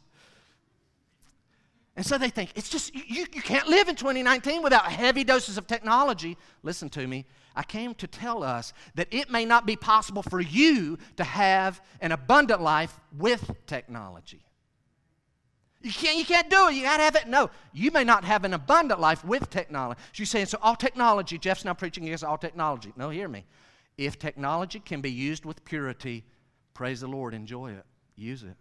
[1.96, 5.58] And so they think it's just, you, you can't live in 2019 without heavy doses
[5.58, 6.36] of technology.
[6.62, 7.26] Listen to me.
[7.56, 11.82] I came to tell us that it may not be possible for you to have
[12.00, 14.40] an abundant life with technology.
[15.82, 16.74] You can't, you can't do it.
[16.74, 17.26] You got to have it.
[17.26, 20.00] No, you may not have an abundant life with technology.
[20.12, 22.92] So you're saying, so all technology, Jeff's now preaching against all technology.
[22.96, 23.44] No, hear me.
[23.98, 26.24] If technology can be used with purity,
[26.80, 27.84] praise the Lord, enjoy it,
[28.16, 28.56] use it.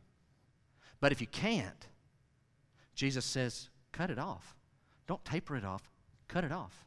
[1.00, 1.88] But if you can't,
[2.94, 4.58] Jesus says, cut it off.
[5.08, 5.90] Don't taper it off,
[6.28, 6.86] cut it off.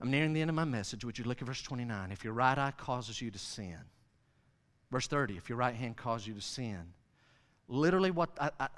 [0.00, 1.04] I'm nearing the end of my message.
[1.04, 2.12] Would you look at verse 29?
[2.12, 3.76] If your right eye causes you to sin,
[4.92, 6.92] verse 30, if your right hand causes you to sin,
[7.66, 8.68] literally what, I, I,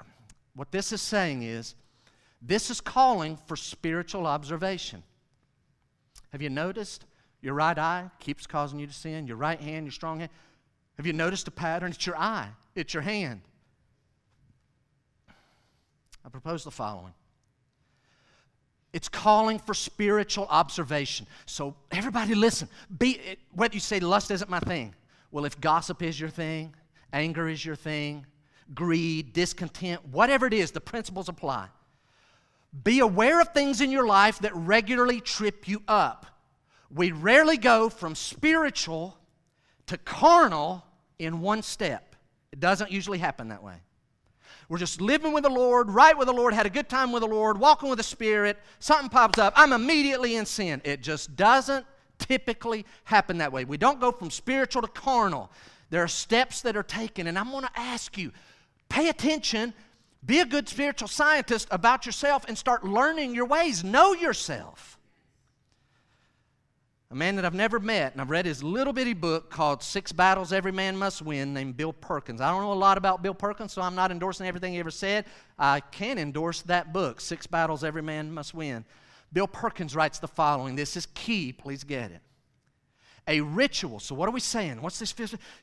[0.55, 1.75] what this is saying is
[2.41, 5.03] this is calling for spiritual observation.
[6.31, 7.05] Have you noticed
[7.41, 9.27] your right eye keeps causing you to sin?
[9.27, 10.31] Your right hand, your strong hand.
[10.97, 11.91] Have you noticed a pattern?
[11.91, 13.41] It's your eye, it's your hand.
[16.23, 17.13] I propose the following
[18.93, 21.25] it's calling for spiritual observation.
[21.45, 22.67] So, everybody listen.
[22.97, 23.19] Be,
[23.53, 24.93] whether you say lust isn't my thing.
[25.31, 26.73] Well, if gossip is your thing,
[27.13, 28.25] anger is your thing,
[28.73, 31.69] greed, discontent, whatever it is, the principles apply.
[32.83, 36.25] Be aware of things in your life that regularly trip you up.
[36.93, 39.17] We rarely go from spiritual
[39.87, 40.83] to carnal
[41.19, 42.15] in one step.
[42.51, 43.75] It doesn't usually happen that way.
[44.67, 47.21] We're just living with the Lord, right with the Lord, had a good time with
[47.21, 48.57] the Lord, walking with the Spirit.
[48.79, 50.81] Something pops up, I'm immediately in sin.
[50.85, 51.85] It just doesn't
[52.19, 53.65] typically happen that way.
[53.65, 55.51] We don't go from spiritual to carnal.
[55.89, 58.31] There are steps that are taken, and I'm going to ask you
[58.91, 59.73] Pay attention.
[60.25, 63.85] Be a good spiritual scientist about yourself and start learning your ways.
[63.85, 64.99] Know yourself.
[67.11, 70.13] A man that I've never met, and I've read his little bitty book called Six
[70.13, 72.39] Battles Every Man Must Win, named Bill Perkins.
[72.39, 74.91] I don't know a lot about Bill Perkins, so I'm not endorsing everything he ever
[74.91, 75.25] said.
[75.59, 78.85] I can endorse that book, Six Battles Every Man Must Win.
[79.33, 82.21] Bill Perkins writes the following this is key, please get it
[83.27, 83.99] a ritual.
[83.99, 84.81] So, what are we saying?
[84.81, 85.13] What's this?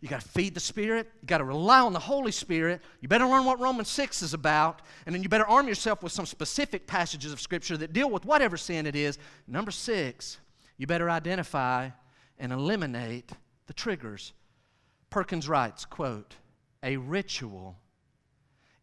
[0.00, 1.08] You got to feed the Spirit.
[1.22, 2.80] You got to rely on the Holy Spirit.
[3.00, 4.82] You better learn what Romans 6 is about.
[5.06, 8.24] And then you better arm yourself with some specific passages of Scripture that deal with
[8.24, 9.18] whatever sin it is.
[9.46, 10.38] Number six,
[10.78, 11.90] you better identify
[12.38, 13.32] and eliminate
[13.66, 14.32] the triggers.
[15.10, 16.36] Perkins writes, quote,
[16.82, 17.76] a ritual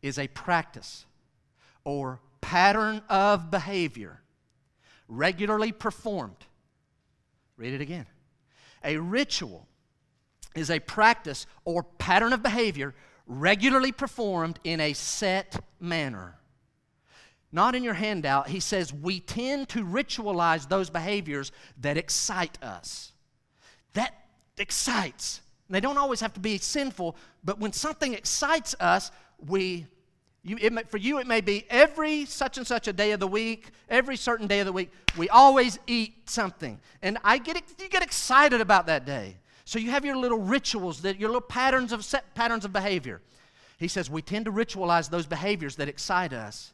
[0.02, 1.06] is a practice
[1.84, 4.22] or pattern of behavior
[5.08, 6.46] regularly performed.
[7.58, 8.06] Read it again
[8.84, 9.68] a ritual
[10.56, 12.94] is a practice or pattern of behavior
[13.28, 16.36] regularly performed in a set manner.
[17.56, 23.14] Not in your handout, he says we tend to ritualize those behaviors that excite us.
[23.94, 24.14] That
[24.58, 25.40] excites.
[25.70, 29.10] They don't always have to be sinful, but when something excites us,
[29.48, 29.88] we
[30.44, 33.28] you, may, for you, it may be every such and such a day of the
[33.28, 36.78] week, every certain day of the week, we always eat something.
[37.02, 39.38] And I get, you get excited about that day.
[39.64, 43.22] So you have your little rituals, that your little patterns of set patterns of behavior.
[43.80, 46.74] He says we tend to ritualize those behaviors that excite us.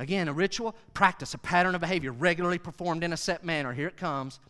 [0.00, 3.74] Again, a ritual, practice, a pattern of behavior regularly performed in a set manner.
[3.74, 4.40] Here it comes.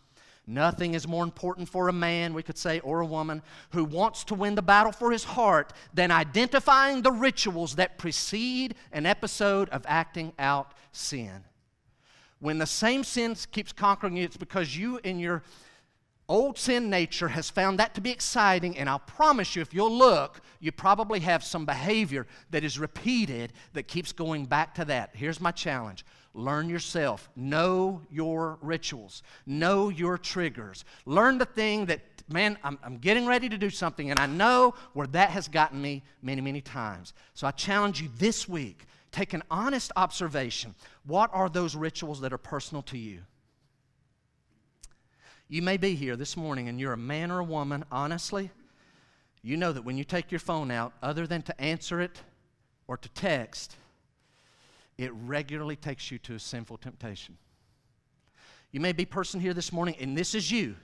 [0.46, 4.22] Nothing is more important for a man, we could say, or a woman who wants
[4.24, 9.68] to win the battle for his heart than identifying the rituals that precede an episode
[9.70, 11.42] of acting out sin.
[12.38, 15.42] When the same sin keeps conquering you, it's because you, in your
[16.30, 19.92] old sin nature has found that to be exciting, and I'll promise you, if you'll
[19.92, 25.10] look, you probably have some behavior that is repeated that keeps going back to that.
[25.12, 32.00] Here's my challenge learn yourself, know your rituals, know your triggers, learn the thing that.
[32.32, 35.82] Man, I'm, I'm getting ready to do something, and I know where that has gotten
[35.82, 37.12] me many, many times.
[37.34, 40.76] So I challenge you this week take an honest observation.
[41.04, 43.22] What are those rituals that are personal to you?
[45.52, 48.50] You may be here this morning and you're a man or a woman, honestly,
[49.42, 52.22] you know that when you take your phone out, other than to answer it
[52.86, 53.74] or to text,
[54.96, 57.36] it regularly takes you to a sinful temptation.
[58.70, 60.76] You may be person here this morning, and this is you.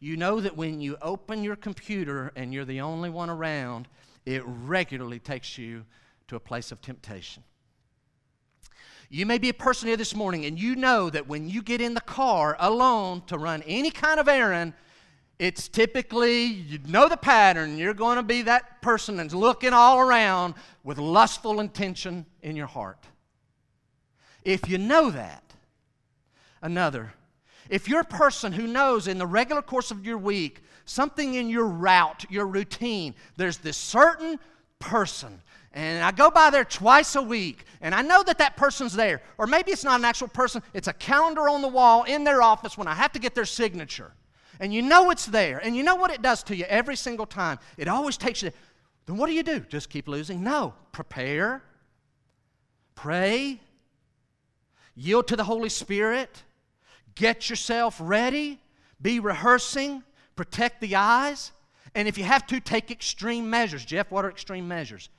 [0.00, 3.86] You know that when you open your computer and you're the only one around,
[4.24, 5.84] it regularly takes you
[6.26, 7.44] to a place of temptation.
[9.08, 11.80] You may be a person here this morning and you know that when you get
[11.80, 14.72] in the car alone to run any kind of errand,
[15.38, 19.98] it's typically, you know the pattern, you're going to be that person that's looking all
[20.00, 23.04] around with lustful intention in your heart.
[24.44, 25.42] If you know that,
[26.62, 27.12] another,
[27.68, 31.48] if you're a person who knows in the regular course of your week, something in
[31.50, 34.38] your route, your routine, there's this certain
[34.78, 35.42] person
[35.76, 39.20] and I go by there twice a week, and I know that that person's there.
[39.36, 42.40] Or maybe it's not an actual person, it's a calendar on the wall in their
[42.40, 44.12] office when I have to get their signature.
[44.58, 47.26] And you know it's there, and you know what it does to you every single
[47.26, 47.58] time.
[47.76, 48.52] It always takes you.
[49.04, 49.60] Then what do you do?
[49.60, 50.42] Just keep losing?
[50.42, 50.72] No.
[50.92, 51.62] Prepare,
[52.94, 53.60] pray,
[54.94, 56.42] yield to the Holy Spirit,
[57.14, 58.58] get yourself ready,
[59.02, 60.02] be rehearsing,
[60.36, 61.52] protect the eyes.
[61.94, 63.84] And if you have to, take extreme measures.
[63.84, 65.10] Jeff, what are extreme measures?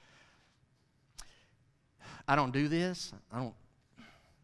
[2.27, 3.13] I don't do this.
[3.31, 3.53] I don't.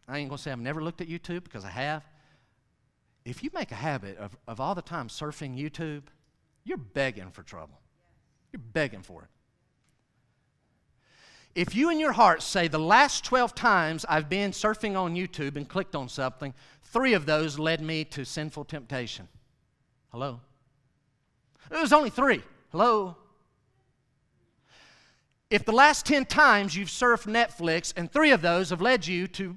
[0.08, 2.04] I ain't gonna say I've never looked at YouTube because I have.
[3.26, 6.04] If you make a habit of, of all the time surfing YouTube,
[6.66, 7.80] you're begging for trouble.
[8.52, 9.30] You're begging for it.
[11.56, 15.56] If you in your heart say, the last 12 times I've been surfing on YouTube
[15.56, 16.54] and clicked on something,
[16.84, 19.28] three of those led me to sinful temptation.
[20.12, 20.42] Hello?
[21.72, 22.42] It was only three.
[22.72, 23.16] Hello?
[25.54, 29.28] If the last 10 times you've surfed Netflix and three of those have led you
[29.28, 29.56] to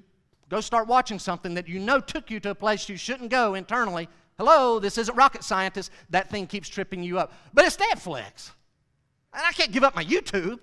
[0.50, 3.54] go start watching something that you know took you to a place you shouldn't go
[3.54, 7.32] internally, hello, this isn't rocket scientist, that thing keeps tripping you up.
[7.54, 8.50] But it's Netflix.
[9.32, 10.58] And I can't give up my YouTube.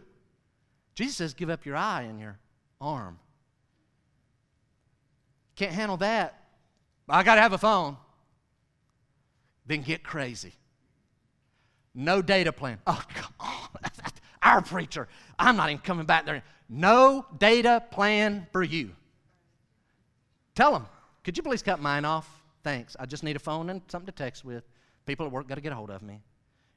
[0.94, 2.38] Jesus says, give up your eye and your
[2.80, 3.18] arm.
[5.56, 6.44] Can't handle that.
[7.10, 7.98] I got to have a phone.
[9.66, 10.54] Then get crazy.
[11.96, 12.78] No data plan.
[12.86, 13.70] Oh, come on.
[14.44, 15.08] our preacher.
[15.40, 16.44] I'm not even coming back there.
[16.70, 18.92] No data plan for you.
[20.56, 20.86] Tell them,
[21.24, 22.28] could you please cut mine off?
[22.64, 22.96] Thanks.
[23.00, 24.64] I just need a phone and something to text with.
[25.06, 26.22] People at work got to get a hold of me.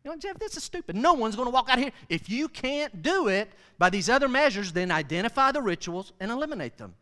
[0.04, 0.96] You know, Jeff, this is stupid.
[0.96, 1.92] No one's going to walk out here.
[2.08, 6.78] If you can't do it by these other measures, then identify the rituals and eliminate
[6.78, 6.94] them.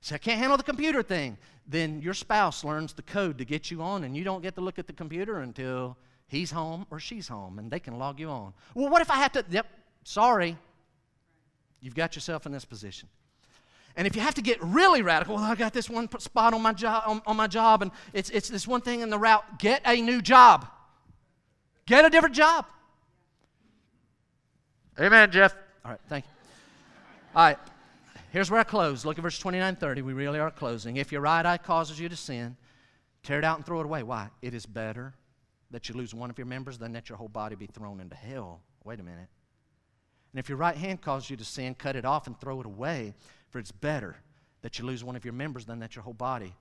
[0.00, 1.38] Say, I can't handle the computer thing.
[1.66, 4.60] Then your spouse learns the code to get you on, and you don't get to
[4.60, 5.96] look at the computer until
[6.28, 8.52] he's home or she's home and they can log you on.
[8.74, 9.44] Well, what if I have to?
[9.50, 9.66] Yep,
[10.04, 10.56] sorry.
[11.80, 13.08] You've got yourself in this position.
[13.96, 16.62] And if you have to get really radical, well, I got this one spot on
[16.62, 19.58] my job, on, on my job, and it's, it's this one thing in the route.
[19.58, 20.68] Get a new job.
[21.84, 22.66] Get a different job.
[25.00, 25.54] Amen, Jeff.
[25.84, 26.30] All right, thank you.
[27.34, 27.58] All right,
[28.30, 29.04] here's where I close.
[29.04, 30.02] Look at verse 29 30.
[30.02, 30.96] We really are closing.
[30.96, 32.56] If your right eye causes you to sin,
[33.22, 34.02] tear it out and throw it away.
[34.02, 34.28] Why?
[34.42, 35.14] It is better
[35.70, 38.16] that you lose one of your members than that your whole body be thrown into
[38.16, 38.60] hell.
[38.84, 39.28] Wait a minute.
[40.32, 42.66] And if your right hand causes you to sin, cut it off and throw it
[42.66, 43.14] away,
[43.50, 44.16] for it's better
[44.62, 46.54] that you lose one of your members than that your whole body.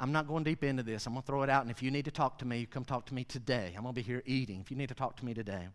[0.00, 1.06] I'm not going deep into this.
[1.06, 1.62] I'm going to throw it out.
[1.62, 3.72] And if you need to talk to me, you come talk to me today.
[3.76, 4.60] I'm going to be here eating.
[4.60, 5.68] If you need to talk to me today,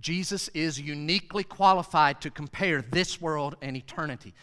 [0.00, 4.34] Jesus is uniquely qualified to compare this world and eternity.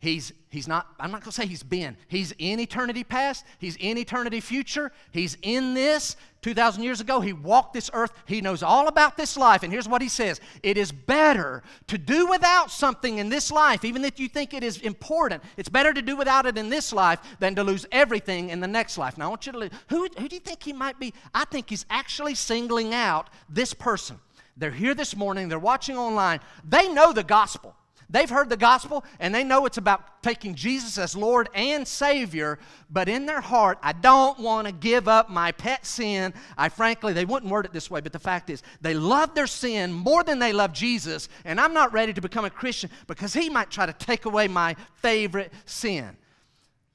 [0.00, 1.96] He's, he's not, I'm not going to say he's been.
[2.06, 3.44] He's in eternity past.
[3.58, 4.92] He's in eternity future.
[5.10, 6.16] He's in this.
[6.42, 8.12] 2,000 years ago, he walked this earth.
[8.26, 9.64] He knows all about this life.
[9.64, 13.84] And here's what he says It is better to do without something in this life,
[13.84, 15.42] even if you think it is important.
[15.56, 18.68] It's better to do without it in this life than to lose everything in the
[18.68, 19.18] next life.
[19.18, 21.12] Now, I want you to, who, who do you think he might be?
[21.34, 24.20] I think he's actually singling out this person.
[24.56, 26.38] They're here this morning, they're watching online.
[26.64, 27.74] They know the gospel.
[28.10, 32.58] They've heard the gospel and they know it's about taking Jesus as Lord and Savior,
[32.90, 36.32] but in their heart, I don't want to give up my pet sin.
[36.56, 39.46] I frankly, they wouldn't word it this way, but the fact is, they love their
[39.46, 43.34] sin more than they love Jesus, and I'm not ready to become a Christian because
[43.34, 46.16] He might try to take away my favorite sin.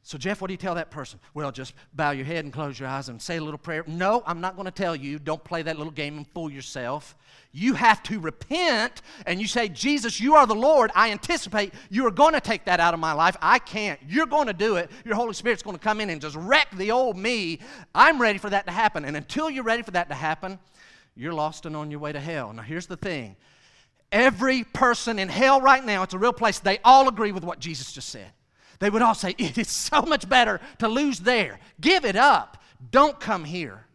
[0.06, 1.18] So, Jeff, what do you tell that person?
[1.34, 3.86] Well, just bow your head and close your eyes and say a little prayer.
[3.88, 5.18] No, I'm not going to tell you.
[5.18, 7.16] Don't play that little game and fool yourself.
[7.54, 10.92] You have to repent and you say, Jesus, you are the Lord.
[10.94, 13.38] I anticipate you are going to take that out of my life.
[13.42, 13.98] I can't.
[14.06, 14.92] You're going to do it.
[15.06, 17.60] Your Holy Spirit's going to come in and just wreck the old me.
[17.96, 19.06] I'm ready for that to happen.
[19.06, 20.60] And until you're ready for that to happen,
[21.16, 22.52] you're lost and on your way to hell.
[22.52, 23.38] Now, here's the thing
[24.12, 27.60] every person in hell right now, it's a real place, they all agree with what
[27.60, 28.32] Jesus just said.
[28.84, 31.58] They would all say, It is so much better to lose there.
[31.80, 32.62] Give it up.
[32.92, 33.86] Don't come here.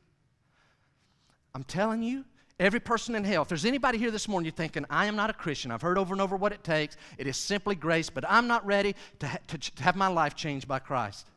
[1.55, 2.25] I'm telling you,
[2.59, 5.29] every person in hell, if there's anybody here this morning you're thinking, I am not
[5.29, 8.25] a Christian, I've heard over and over what it takes, it is simply grace, but
[8.27, 11.29] I'm not ready to, ha- to, to have my life changed by Christ.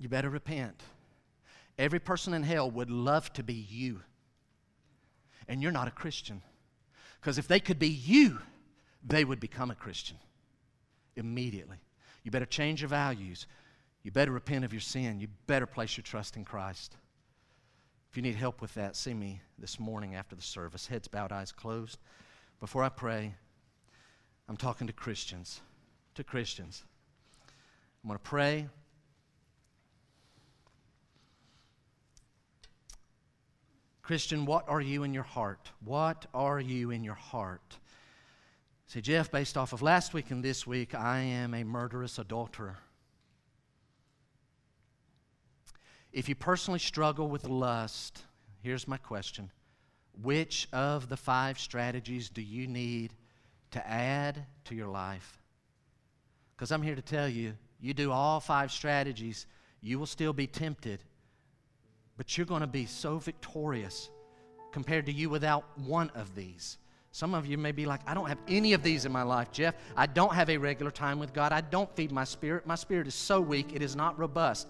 [0.00, 0.82] You better repent.
[1.78, 4.00] Every person in hell would love to be you.
[5.46, 6.42] And you're not a Christian.
[7.20, 8.40] Because if they could be you,
[9.04, 10.16] they would become a Christian
[11.16, 11.78] immediately.
[12.22, 13.46] You better change your values.
[14.02, 15.20] You better repent of your sin.
[15.20, 16.96] You better place your trust in Christ.
[18.10, 20.86] If you need help with that, see me this morning after the service.
[20.86, 21.98] Heads bowed, eyes closed.
[22.60, 23.34] Before I pray,
[24.48, 25.60] I'm talking to Christians.
[26.16, 26.84] To Christians.
[28.02, 28.68] I'm going to pray.
[34.02, 35.70] Christian, what are you in your heart?
[35.84, 37.78] What are you in your heart?
[38.92, 42.76] Say, Jeff, based off of last week and this week, I am a murderous adulterer.
[46.12, 48.22] If you personally struggle with lust,
[48.62, 49.50] here's my question
[50.20, 53.14] Which of the five strategies do you need
[53.70, 55.40] to add to your life?
[56.54, 59.46] Because I'm here to tell you, you do all five strategies,
[59.80, 61.02] you will still be tempted,
[62.18, 64.10] but you're going to be so victorious
[64.70, 66.76] compared to you without one of these.
[67.14, 69.52] Some of you may be like, I don't have any of these in my life,
[69.52, 69.74] Jeff.
[69.96, 71.52] I don't have a regular time with God.
[71.52, 72.66] I don't feed my spirit.
[72.66, 74.66] My spirit is so weak, it is not robust.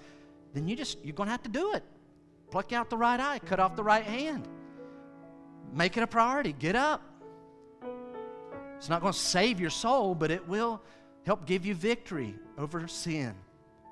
[0.53, 1.85] Then you just, you're going to have to do it.
[2.51, 4.47] Pluck out the right eye, cut off the right hand.
[5.73, 6.53] Make it a priority.
[6.53, 7.01] Get up.
[8.77, 10.83] It's not going to save your soul, but it will
[11.25, 13.35] help give you victory over sin.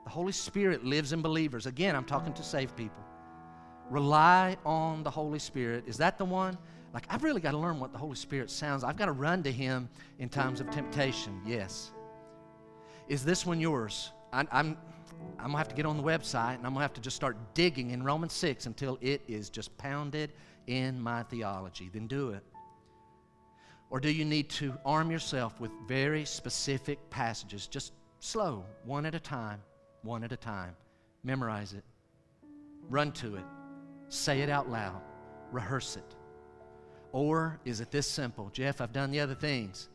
[0.04, 1.66] The Holy Spirit lives in believers.
[1.66, 3.02] Again, I'm talking to saved people.
[3.88, 5.84] Rely on the Holy Spirit.
[5.86, 6.58] Is that the one?
[6.92, 8.82] Like, I've really got to learn what the Holy Spirit sounds.
[8.82, 9.88] I've got to run to Him
[10.18, 11.40] in times of temptation.
[11.46, 11.92] Yes.
[13.08, 14.10] Is this one yours?
[14.32, 14.76] I, I'm,
[15.38, 17.00] I'm going to have to get on the website and I'm going to have to
[17.00, 20.32] just start digging in Romans 6 until it is just pounded
[20.66, 21.90] in my theology.
[21.92, 22.42] Then do it.
[23.90, 29.16] Or do you need to arm yourself with very specific passages, just slow, one at
[29.16, 29.60] a time,
[30.02, 30.76] one at a time?
[31.24, 31.82] Memorize it,
[32.88, 33.44] run to it,
[34.08, 35.02] say it out loud,
[35.50, 36.14] rehearse it.
[37.12, 38.50] Or is it this simple?
[38.52, 39.88] Jeff, I've done the other things.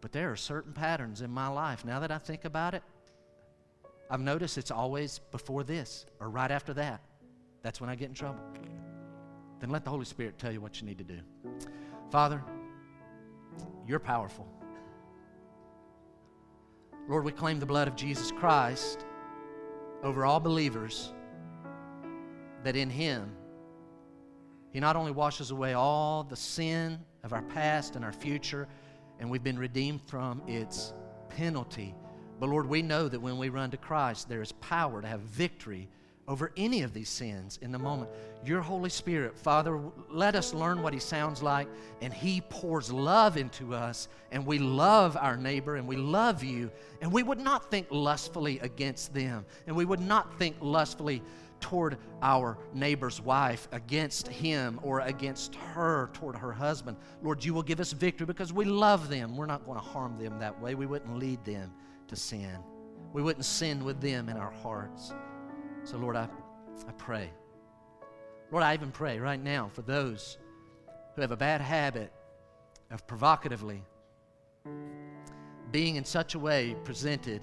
[0.00, 1.84] But there are certain patterns in my life.
[1.84, 2.82] Now that I think about it,
[4.10, 7.00] I've noticed it's always before this or right after that.
[7.62, 8.40] That's when I get in trouble.
[9.60, 11.18] Then let the Holy Spirit tell you what you need to do.
[12.10, 12.42] Father,
[13.86, 14.46] you're powerful.
[17.08, 19.04] Lord, we claim the blood of Jesus Christ
[20.02, 21.12] over all believers
[22.62, 23.34] that in Him
[24.78, 28.68] he not only washes away all the sin of our past and our future,
[29.18, 30.94] and we've been redeemed from its
[31.30, 31.96] penalty,
[32.38, 35.18] but Lord, we know that when we run to Christ, there is power to have
[35.22, 35.88] victory
[36.28, 38.08] over any of these sins in the moment.
[38.44, 39.80] Your Holy Spirit, Father,
[40.10, 41.66] let us learn what He sounds like,
[42.00, 46.70] and He pours love into us, and we love our neighbor, and we love you,
[47.00, 51.20] and we would not think lustfully against them, and we would not think lustfully
[51.60, 56.96] toward our neighbor's wife, against him or against her, toward her husband.
[57.22, 59.36] Lord, you will give us victory because we love them.
[59.36, 60.74] We're not going to harm them that way.
[60.74, 61.72] We wouldn't lead them
[62.08, 62.58] to sin,
[63.12, 65.12] we wouldn't sin with them in our hearts.
[65.84, 66.28] So, Lord, I,
[66.86, 67.30] I pray.
[68.50, 70.38] Lord, I even pray right now for those
[71.14, 72.12] who have a bad habit
[72.90, 73.82] of provocatively
[75.70, 77.42] being in such a way presented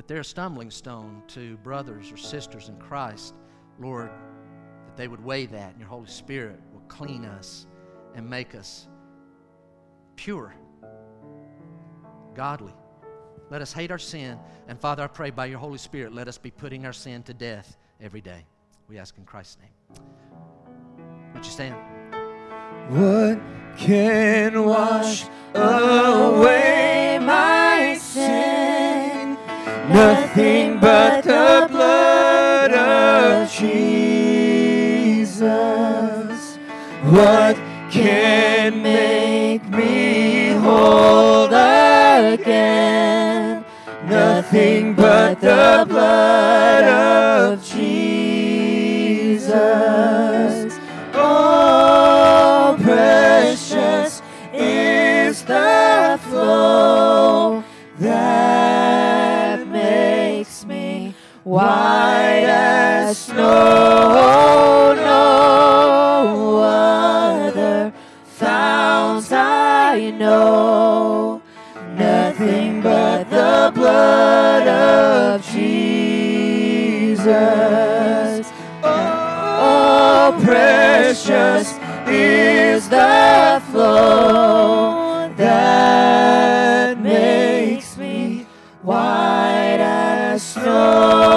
[0.00, 3.34] that they're a stumbling stone to brothers or sisters in Christ,
[3.78, 4.08] Lord,
[4.86, 7.66] that they would weigh that and your Holy Spirit will clean us
[8.14, 8.88] and make us
[10.16, 10.54] pure,
[12.34, 12.72] godly.
[13.50, 14.38] Let us hate our sin.
[14.68, 17.34] And Father, I pray by your Holy Spirit, let us be putting our sin to
[17.34, 18.46] death every day.
[18.88, 20.02] We ask in Christ's name.
[21.34, 21.76] Would you stand?
[22.88, 23.38] What
[23.76, 26.79] can wash away
[29.92, 35.40] nothing but the blood of Jesus.
[37.02, 37.56] What
[37.90, 41.50] can make me whole
[42.32, 43.64] again.
[44.06, 49.50] Nothing but the blood of Jesus.
[51.14, 54.22] Oh, precious
[54.52, 57.29] is the flow
[61.50, 64.94] white as snow.
[64.94, 67.92] No other
[68.24, 71.42] founts I know.
[71.96, 77.26] Nothing but the blood of Jesus.
[78.84, 81.74] Oh, precious
[82.06, 88.46] is the flow that makes me
[88.82, 91.29] white as snow.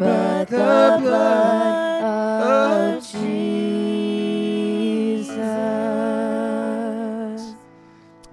[0.00, 2.02] But the blood
[2.96, 3.20] of Jesus.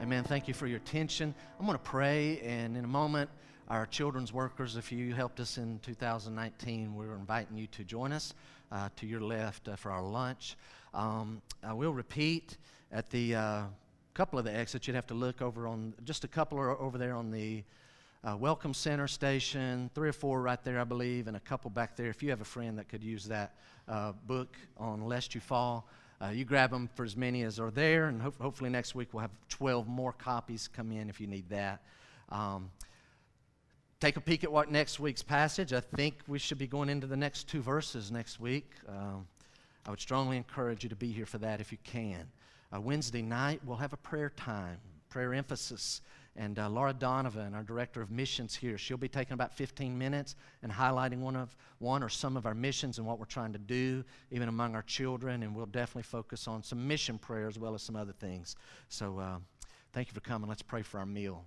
[0.02, 0.24] Amen.
[0.24, 1.36] Thank you for your attention.
[1.60, 3.30] I'm going to pray, and in a moment,
[3.68, 8.34] our children's workers, if you helped us in 2019, we're inviting you to join us
[8.72, 10.56] uh, to your left uh, for our lunch.
[10.94, 12.56] Um, I will repeat
[12.94, 13.64] at the uh,
[14.14, 16.98] couple of the exits, you'd have to look over on just a couple are over
[16.98, 17.66] there on the
[18.28, 21.96] uh, Welcome Center station, three or four right there, I believe, and a couple back
[21.96, 22.10] there.
[22.10, 23.56] If you have a friend that could use that
[23.88, 25.88] uh, book on Lest You Fall,
[26.22, 29.14] uh, you grab them for as many as are there, and ho- hopefully next week
[29.14, 31.82] we'll have 12 more copies come in if you need that.
[32.28, 32.70] Um,
[34.02, 35.72] take a peek at what next week's passage.
[35.72, 38.72] I think we should be going into the next two verses next week.
[38.90, 39.26] Um,
[39.86, 42.28] I would strongly encourage you to be here for that if you can.
[42.76, 44.80] Uh, Wednesday night, we'll have a prayer time,
[45.10, 46.02] prayer emphasis.
[46.38, 50.36] And uh, Laura Donovan, our director of missions here, she'll be taking about 15 minutes
[50.62, 53.60] and highlighting one of one or some of our missions and what we're trying to
[53.60, 55.42] do, even among our children.
[55.42, 58.56] And we'll definitely focus on some mission prayer as well as some other things.
[58.88, 59.38] So, uh,
[59.94, 60.48] thank you for coming.
[60.48, 61.44] Let's pray for our meal.